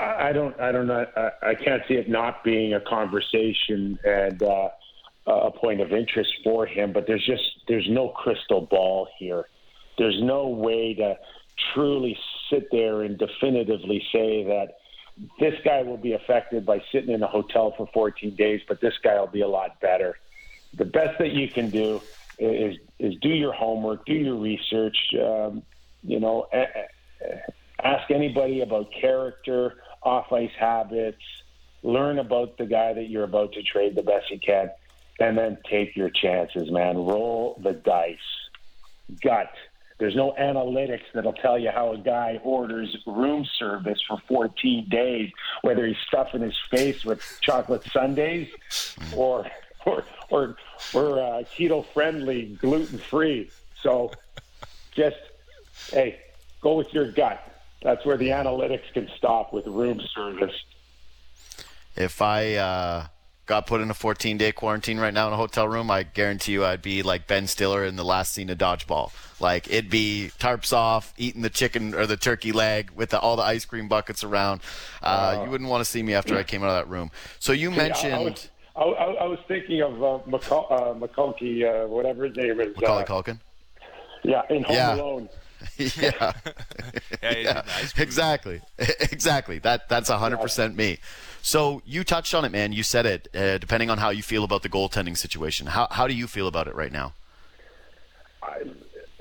[0.00, 0.58] I don't.
[0.58, 1.06] I don't know.
[1.40, 4.70] I can't see it not being a conversation and uh,
[5.26, 6.92] a point of interest for him.
[6.92, 9.44] But there's just there's no crystal ball here.
[9.96, 11.16] There's no way to
[11.72, 12.18] truly
[12.50, 14.78] sit there and definitively say that
[15.38, 18.94] this guy will be affected by sitting in a hotel for 14 days, but this
[19.04, 20.18] guy will be a lot better.
[20.74, 22.00] The best that you can do
[22.36, 24.96] is is do your homework, do your research.
[25.14, 25.62] Um,
[26.02, 26.46] you know,
[27.82, 31.22] ask anybody about character, off ice habits.
[31.82, 34.70] Learn about the guy that you're about to trade the best you can,
[35.20, 36.96] and then take your chances, man.
[36.96, 38.16] Roll the dice.
[39.22, 39.50] Gut.
[40.00, 45.30] There's no analytics that'll tell you how a guy orders room service for 14 days,
[45.62, 48.48] whether he's stuffing his face with chocolate sundaes
[49.14, 49.46] or
[49.86, 50.56] or or,
[50.92, 53.50] or uh, keto friendly, gluten free.
[53.82, 54.10] So
[54.92, 55.16] just
[55.90, 56.20] hey,
[56.60, 57.40] go with your gut.
[57.82, 60.54] That's where the analytics can stop with room service.
[61.96, 63.06] If I uh,
[63.46, 66.52] got put in a 14 day quarantine right now in a hotel room, I guarantee
[66.52, 69.12] you I'd be like Ben Stiller in the last scene of Dodgeball.
[69.38, 73.36] Like it'd be tarps off, eating the chicken or the turkey leg with the, all
[73.36, 74.62] the ice cream buckets around.
[75.02, 77.10] Uh, uh, you wouldn't want to see me after I came out of that room.
[77.38, 78.48] So you mentioned.
[78.76, 82.36] I, I, was, I, I, was, thinking of uh, McCul- uh, McCulkey, uh, whatever his
[82.36, 82.76] name is.
[82.76, 83.40] Macaulay uh, Culkin.
[84.22, 84.94] Yeah, in Home yeah.
[84.94, 85.28] Alone.
[85.78, 86.32] yeah,
[87.22, 87.62] yeah.
[87.96, 89.58] exactly, exactly.
[89.60, 90.98] That that's hundred percent me.
[91.40, 92.72] So you touched on it, man.
[92.72, 93.28] You said it.
[93.34, 96.48] Uh, depending on how you feel about the goaltending situation, how how do you feel
[96.48, 97.14] about it right now?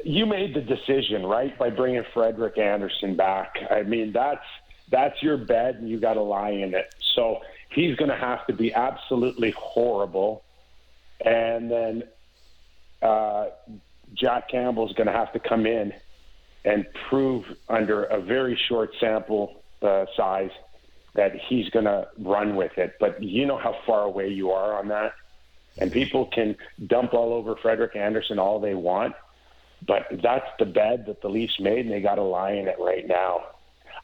[0.04, 3.56] you made the decision right by bringing Frederik Andersen back.
[3.72, 4.44] I mean, that's
[4.90, 6.94] that's your bed, and you got to lie in it.
[7.16, 7.42] So
[7.74, 10.44] he's going to have to be absolutely horrible,
[11.24, 12.04] and then
[13.02, 13.48] uh,
[14.14, 15.94] Jack Campbell's going to have to come in
[16.66, 20.52] and prove under a very short sample uh, size
[21.16, 22.96] that he's going to run with it.
[23.00, 25.14] But you know how far away you are on that.
[25.78, 26.56] And people can
[26.86, 29.16] dump all over Frederik Andersen all they want,
[29.86, 32.78] but that's the bed that the Leafs made, and they got to lie in it
[32.80, 33.44] right now.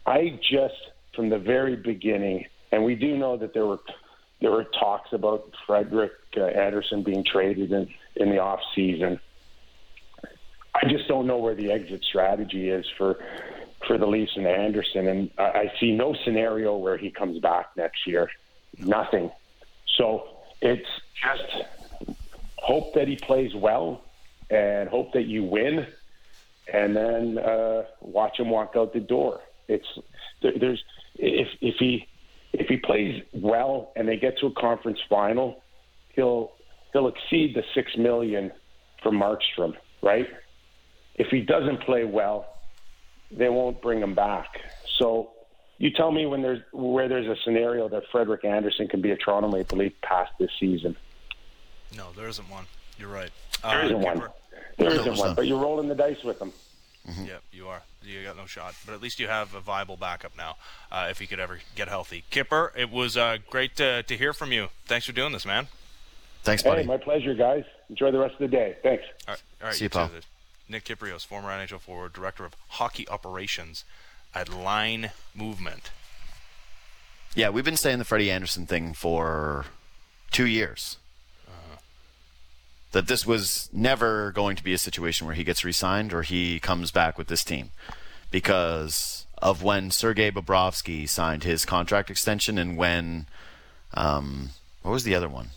[0.05, 0.75] I just,
[1.15, 3.79] from the very beginning, and we do know that there were
[4.41, 9.19] there were talks about Frederik uh, Andersen being traded in in the off season.
[10.73, 13.19] I just don't know where the exit strategy is for
[13.87, 17.69] for the Leafs and Andersen, and I, I see no scenario where he comes back
[17.75, 18.29] next year.
[18.77, 19.31] Nothing.
[19.97, 20.27] So
[20.61, 20.87] it's
[21.21, 21.65] just
[22.57, 24.03] hope that he plays well
[24.49, 25.87] and hope that you win,
[26.71, 29.41] and then uh, watch him walk out the door.
[29.67, 29.87] It's
[30.41, 30.83] there, there's
[31.15, 32.07] if if he
[32.53, 35.61] if he plays well and they get to a conference final,
[36.15, 36.51] he'll
[36.93, 38.51] he'll exceed the six million
[39.03, 40.27] for Markstrom, right?
[41.15, 42.47] If he doesn't play well,
[43.31, 44.59] they won't bring him back.
[44.97, 45.31] So
[45.77, 49.15] you tell me when there's where there's a scenario that Frederik Andersen can be a
[49.17, 50.95] Toronto Maple Leaf past this season.
[51.95, 52.65] No, there isn't one.
[52.97, 53.31] You're right.
[53.63, 54.29] There Uh, not one.
[54.77, 56.51] There isn't one, but you're rolling the dice with him.
[57.25, 57.81] Yep, you are.
[58.03, 58.75] You got no shot.
[58.85, 60.55] But at least you have a viable backup now,
[60.91, 62.23] uh, if he could ever get healthy.
[62.29, 64.69] Kipper, it was uh, great to, to hear from you.
[64.85, 65.67] Thanks for doing this, man.
[66.43, 66.81] Thanks, buddy.
[66.81, 67.65] Hey, my pleasure, guys.
[67.89, 68.77] Enjoy the rest of the day.
[68.81, 69.03] Thanks.
[69.27, 69.97] All right, all right See you, too.
[69.97, 70.11] pal.
[70.69, 73.83] Nick Kypreos, former NHL forward, director of hockey operations
[74.33, 75.91] at Line Movement.
[77.35, 79.65] Yeah, we've been saying the Freddie Andersen thing for
[80.31, 80.97] two years.
[82.91, 86.59] That this was never going to be a situation where he gets re-signed or he
[86.59, 87.69] comes back with this team,
[88.31, 93.27] because of when Sergei Bobrovsky signed his contract extension and when,
[93.93, 94.49] um,
[94.81, 95.49] what was the other one?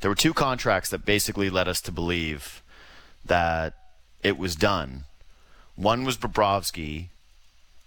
[0.00, 2.62] There were two contracts that basically led us to believe
[3.24, 3.74] that
[4.22, 5.04] it was done.
[5.76, 7.08] One was Bobrovsky,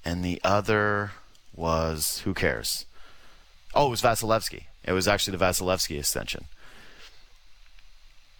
[0.06, 1.12] and the other
[1.54, 2.86] was who cares?
[3.74, 4.64] Oh, it was Vasilevskiy.
[4.84, 6.46] It was actually the Vasilevskiy extension.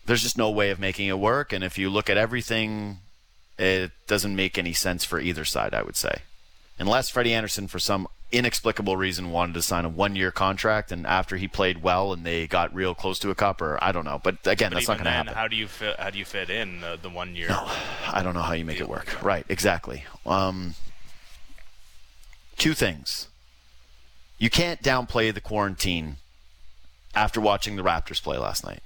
[0.08, 3.00] There's just no way of making it work, and if you look at everything,
[3.60, 6.22] it doesn't make any sense for either side, I would say.
[6.80, 11.06] Unless Freddie Andersen, for some inexplicable reason, wanted to sign a one year contract, and
[11.06, 14.06] after he played well and they got real close to a cup, or I don't
[14.06, 14.20] know.
[14.24, 15.34] But again, But that's not going to happen.
[15.34, 16.00] how do you fit?
[16.00, 17.50] How do you fit in the, the one year?
[17.50, 17.70] No,
[18.08, 19.22] I don't know how you make it work.
[19.22, 20.06] Right, exactly.
[20.26, 20.76] Um,
[22.58, 23.28] two things.
[24.38, 26.18] You can't downplay the quarantine
[27.16, 28.80] after watching the Raptors play last night.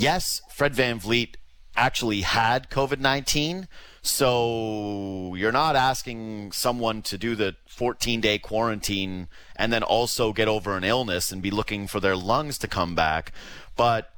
[0.00, 1.34] Yes, Fred VanVleet
[1.76, 3.68] actually had COVID 19,
[4.00, 10.48] so you're not asking someone to do the 14 day quarantine and then also get
[10.48, 13.32] over an illness and be looking for their lungs to come back.
[13.76, 14.10] But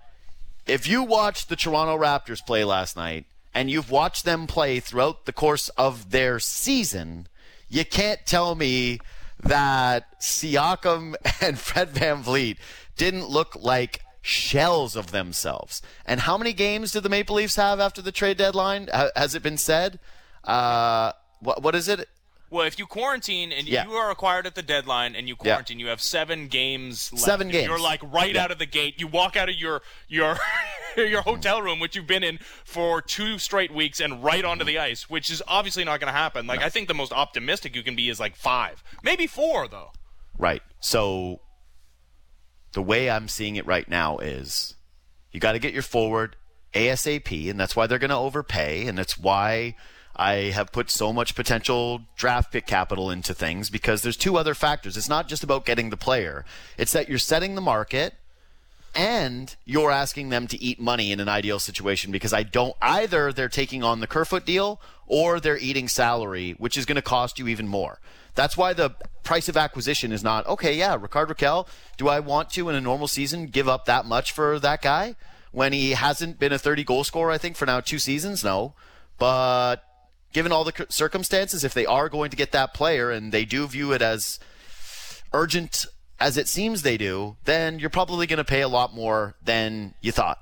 [0.69, 5.25] if you watched the Toronto Raptors play last night and you've watched them play throughout
[5.27, 7.27] the course of their season,
[7.69, 9.01] you can't tell me
[9.43, 12.59] that Siakam and Fred VanVleet
[12.97, 15.83] didn't look like shells of themselves.
[16.07, 18.89] And how many games did the Maple Leafs have after the trade deadline?
[19.17, 19.99] Has it been said?
[20.45, 22.09] Uh, what, what is it?
[22.51, 23.85] Well, if you quarantine and Yeah.
[23.87, 25.53] you are acquired at the deadline and you Yeah.
[25.55, 27.25] quarantine, you have seven games left.
[27.25, 27.67] Seven If games.
[27.67, 28.45] You're like right Yeah.
[28.45, 28.95] out of the gate.
[29.01, 30.39] You walk out of your your
[30.97, 34.79] your hotel room, which you've been in for two straight weeks, and right onto the
[34.79, 36.47] ice, which is obviously not going to happen.
[36.47, 39.93] Like I think the most optimistic you can be is like five, maybe four, though.
[40.37, 40.63] Right.
[40.81, 41.41] So
[42.73, 44.75] the way I'm seeing it right now is
[45.31, 46.37] you got to get your forward
[46.75, 49.75] ASAP, and that's why they're going to overpay, and that's why
[50.17, 54.55] I have put so much potential draft pick capital into things because there's two other
[54.55, 54.97] factors.
[54.97, 56.45] It's not just about getting the player;
[56.79, 58.15] it's that you're setting the market
[58.95, 63.33] and you're asking them to eat money in an ideal situation because I don't either
[63.33, 64.81] they're taking on the Kerfoot deal
[65.13, 68.01] or they're eating salary, which is going to cost you even more.
[68.35, 70.75] That's why the price of acquisition is not okay.
[70.75, 71.69] Yeah, Rickard Rakell.
[71.99, 75.17] Do I want to in a normal season give up that much for that guy
[75.51, 77.31] when he hasn't been a 30 goal scorer?
[77.31, 78.73] I think for now two seasons, no.
[79.19, 79.85] But
[80.33, 83.67] given all the circumstances, if they are going to get that player and they do
[83.67, 84.41] view it as
[85.35, 85.85] urgent
[86.19, 89.93] as it seems they do, then you're probably going to pay a lot more than
[90.01, 90.39] you thought.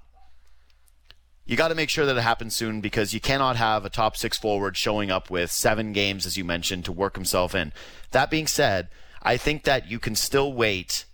[1.50, 4.16] You got to make sure that it happens soon because you cannot have a top
[4.16, 7.72] six forward showing up with seven games, as you mentioned, to work himself in.
[8.12, 8.88] That being said,
[9.20, 11.06] I think that you can still wait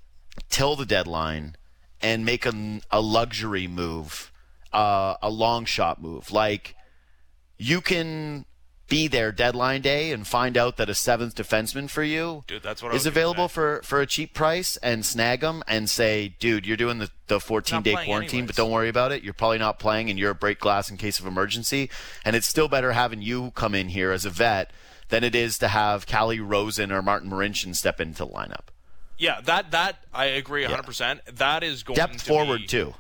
[0.51, 1.57] till the deadline
[2.03, 4.30] and make a, a luxury move,
[4.74, 6.30] uh, a long shot move.
[6.30, 6.74] Like,
[7.57, 8.45] you can
[8.89, 12.82] be there deadline day and find out that a seventh defenseman for you Dude, that's
[12.82, 16.76] what is available for for a cheap price and snag them and say, dude, you're
[16.76, 18.47] doing the, the 14 day quarantine, anyways.
[18.47, 19.22] but don't worry about it.
[19.22, 21.91] You're probably not playing and you're a break glass in case of emergency.
[22.24, 24.70] And it's still better having you come in here as a vet
[25.09, 28.68] than it is to have Calle Rosen or Martin Marincin step into the lineup.
[29.18, 31.20] Yeah, that that I agree 100%.
[31.37, 32.95] That is going Depth forward be, too.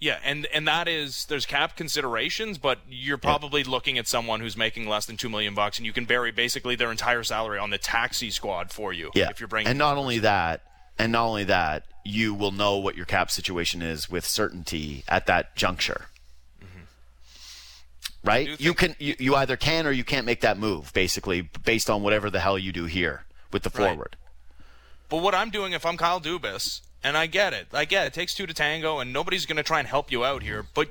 [0.00, 4.56] Yeah, and and that is there's cap considerations, but you're probably looking at someone who's
[4.56, 7.68] making less than 2 million bucks and you can bury basically their entire salary on
[7.68, 9.28] the taxi squad for you Yeah.
[9.28, 10.62] if you're bringing and not only that,
[10.98, 15.26] and not only that, you will know what your cap situation is with certainty at
[15.26, 16.06] that juncture.
[18.24, 18.48] Right?
[18.48, 18.56] Mm-hmm.
[18.56, 21.88] do You can you, you either can or you can't make that move, basically, based
[21.90, 23.88] on whatever the hell you do here with the Right.
[23.90, 24.16] forward.
[25.08, 28.06] But what I'm doing if I'm Kyle Dubas, and I get it, I get it,
[28.08, 30.64] it takes two to tango, and nobody's going to try and help you out here.
[30.74, 30.88] But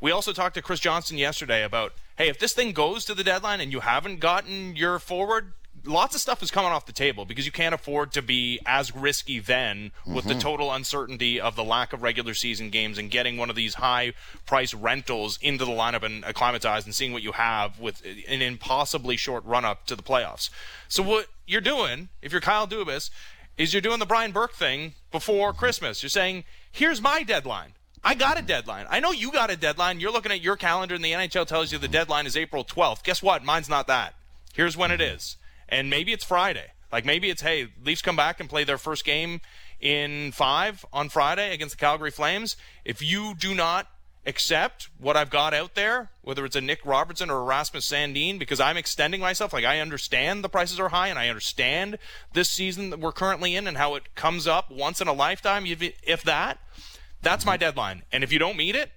[0.00, 3.24] we also talked to Chris Johnson yesterday about, hey, if this thing goes to the
[3.24, 5.52] deadline and you haven't gotten your forward,
[5.84, 8.94] lots of stuff is coming off the table because you can't afford to be as
[8.94, 10.40] risky then with the mm-hmm.
[10.40, 14.12] total uncertainty of the lack of regular season games and getting one of these high
[14.46, 19.16] price rentals into the lineup and acclimatized and seeing what you have with an impossibly
[19.16, 20.50] short run up to the playoffs.
[20.88, 23.10] So what you're doing, if you're Kyle Dubas,
[23.60, 26.02] is you're doing the Brian Burke thing before Christmas.
[26.02, 27.74] You're saying, here's my deadline.
[28.02, 28.86] I got a deadline.
[28.88, 30.00] I know you got a deadline.
[30.00, 33.02] You're looking at your calendar and the NHL tells you the deadline is April 12th.
[33.02, 33.44] Guess what?
[33.44, 34.14] Mine's not that.
[34.54, 35.36] Here's when it is.
[35.68, 36.68] And maybe it's Friday.
[36.90, 39.42] Like maybe it's, hey, Leafs come back and play their first game
[39.78, 42.56] in five on Friday against the Calgary Flames.
[42.86, 43.88] If you do not
[44.26, 48.38] accept what I've got out there, whether it's a Nick Robertson or Erasmus Rasmus Sandin,
[48.38, 49.52] because I'm extending myself.
[49.52, 51.98] Like I understand the prices are high, and I understand
[52.32, 55.66] this season that we're currently in and how it comes up once in a lifetime,
[55.66, 56.58] if, if that.
[57.22, 58.90] That's my deadline, and if you don't meet it,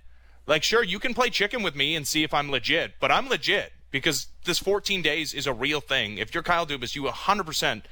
[0.47, 3.27] like sure you can play chicken with me and see if I'm legit, but I'm
[3.27, 6.17] legit because this 14 days is a real thing.
[6.17, 7.83] If you're Kyle Dubas, you 100%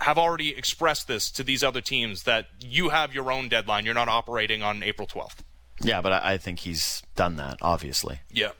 [0.00, 3.84] have already expressed this to these other teams that you have your own deadline.
[3.84, 5.38] You're not operating on April 12th.
[5.82, 8.20] Yeah, but I, I think he's done that, obviously.
[8.30, 8.52] Yeah.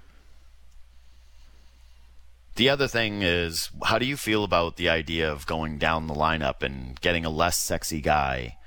[2.56, 6.14] The other thing is, how do you feel about the idea of going down the
[6.14, 8.58] lineup and getting a less sexy guy,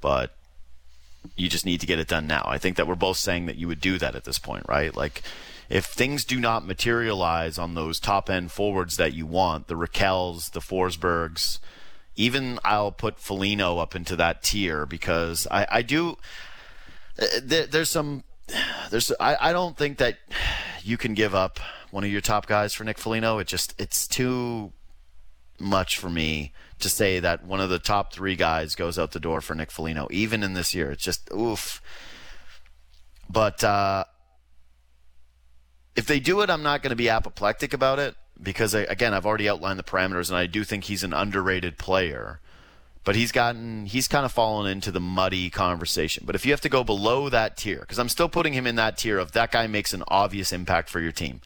[0.00, 0.34] but
[1.36, 2.44] you just need to get it done now?
[2.46, 4.96] I think that we're both saying that you would do that at this point, right?
[4.96, 5.22] Like,
[5.68, 10.52] if things do not materialize on those top end forwards that you want, the Rakells,
[10.52, 11.58] the Forsbergs,
[12.16, 16.16] even I'll put Foligno up into that tier because I, I do.
[17.18, 18.24] Uh, There, there's some.
[18.90, 19.12] There's.
[19.20, 20.18] I, I don't think that
[20.82, 21.58] you can give up
[21.90, 23.38] one of your top guys for Nick Foligno.
[23.38, 23.74] It just.
[23.78, 24.72] It's too
[25.58, 29.20] much for me to say that one of the top three guys goes out the
[29.20, 30.90] door for Nick Foligno, even in this year.
[30.90, 31.80] It's just oof.
[33.30, 34.04] But uh,
[35.96, 39.14] if they do it, I'm not going to be apoplectic about it because I, again,
[39.14, 42.40] I've already outlined the parameters, and I do think he's an underrated player.
[43.04, 46.24] But he's gotten, he's kind of fallen into the muddy conversation.
[46.26, 48.76] But if you have to go below that tier, because I'm still putting him in
[48.76, 51.42] that tier of that guy makes an obvious impact for your team.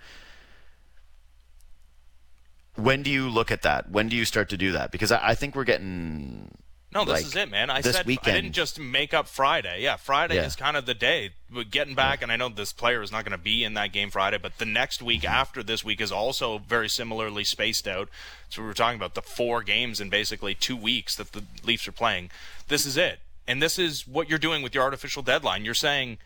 [2.77, 3.91] When do you look at that?
[3.91, 4.93] When do you start to do that?
[4.93, 6.53] Because I, I think we're getting
[6.91, 7.69] No, this like, is it, man.
[7.69, 9.83] I said I didn't just make up Friday.
[9.83, 10.47] Yeah, Friday Yeah.
[10.47, 11.31] is kind of the day.
[11.71, 14.11] Getting back, and I know this player is not going to be in that game
[14.11, 15.35] Friday, but the next week Mm-hmm.
[15.35, 18.09] after this week is also very similarly spaced out.
[18.49, 21.87] So we were talking about the four games in basically two weeks that the Leafs
[21.87, 22.31] are playing.
[22.69, 25.65] This is it, and this is what you're doing with your artificial deadline.
[25.65, 26.19] You're saying,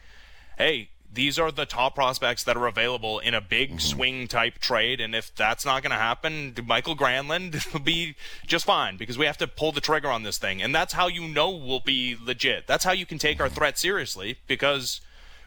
[0.58, 0.90] hey.
[1.14, 3.78] These are the top prospects that are available in a big Mm-hmm.
[3.78, 8.14] swing type trade, and if that's not going to happen, Mikael Granlund will be
[8.46, 11.08] just fine because we have to pull the trigger on this thing, and that's how
[11.08, 12.66] you know we'll be legit.
[12.66, 15.00] That's how you can take our threat seriously because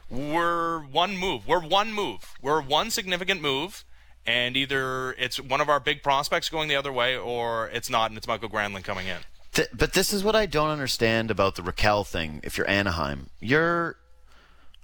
[0.10, 1.48] we're one move.
[1.48, 2.34] We're one move.
[2.42, 3.84] We're one significant move,
[4.26, 8.12] and either it's one of our big prospects going the other way, or it's not,
[8.12, 9.18] and it's Mikael Granlund coming in.
[9.54, 12.40] Th- but this is what I don't understand about the Rakell thing.
[12.44, 13.96] If you're Anaheim, you're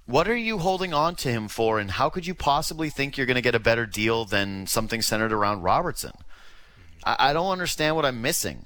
[0.06, 3.26] what are you holding on to him for, and how could you possibly think you're
[3.26, 6.12] going to get a better deal than something centered around Robertson?
[7.04, 8.64] I, I don't understand what I'm missing.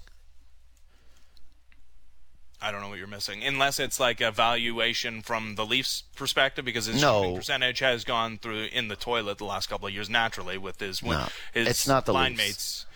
[2.61, 6.65] I don't know what you're missing, unless it's like a valuation from the Leafs' perspective,
[6.65, 7.21] because his No.
[7.23, 10.81] shooting percentage has gone through in the toilet the last couple of years naturally with
[10.81, 11.29] his No.
[11.53, 12.39] his It's not the line Leafs.
[12.39, 12.87] mates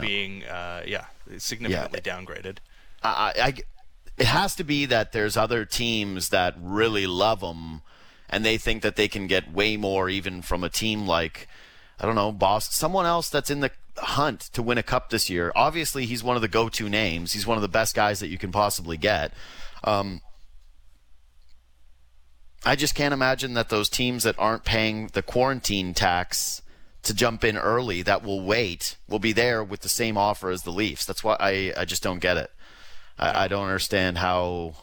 [0.00, 1.06] being uh, yeah
[1.38, 2.58] significantly downgraded.
[3.04, 3.54] I, I- I-
[4.16, 7.82] it has to be that there's other teams that really love him,
[8.28, 11.48] and they think that they can get way more even from a team like
[11.98, 15.30] I don't know Boston, someone else that's in the hunt to win a cup this
[15.30, 15.52] year.
[15.54, 17.32] Obviously, he's one of the go-to names.
[17.32, 19.32] He's one of the best guys that you can possibly get.
[19.84, 20.20] Um,
[22.64, 26.62] I just can't imagine that those teams that aren't paying the quarantine tax
[27.02, 30.62] to jump in early that will wait will be there with the same offer as
[30.62, 31.04] the Leafs.
[31.04, 32.50] That's why I, I just don't get it.
[33.18, 34.74] I, I don't understand how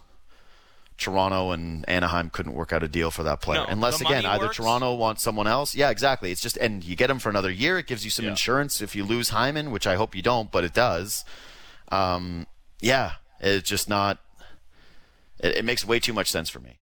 [0.98, 3.62] Toronto and Anaheim couldn't work out a deal for that player.
[3.62, 4.58] No, Unless again, either works.
[4.58, 5.74] Toronto wants someone else.
[5.76, 6.32] Yeah, exactly.
[6.32, 7.78] It's just and you get him for another year.
[7.80, 8.32] It gives you some Yeah.
[8.32, 11.26] insurance if you lose Hyman, which I hope you don't, but it does.
[11.92, 12.46] Um,
[12.80, 14.20] yeah, it's just not.
[15.40, 16.78] It, it makes way too much sense for me.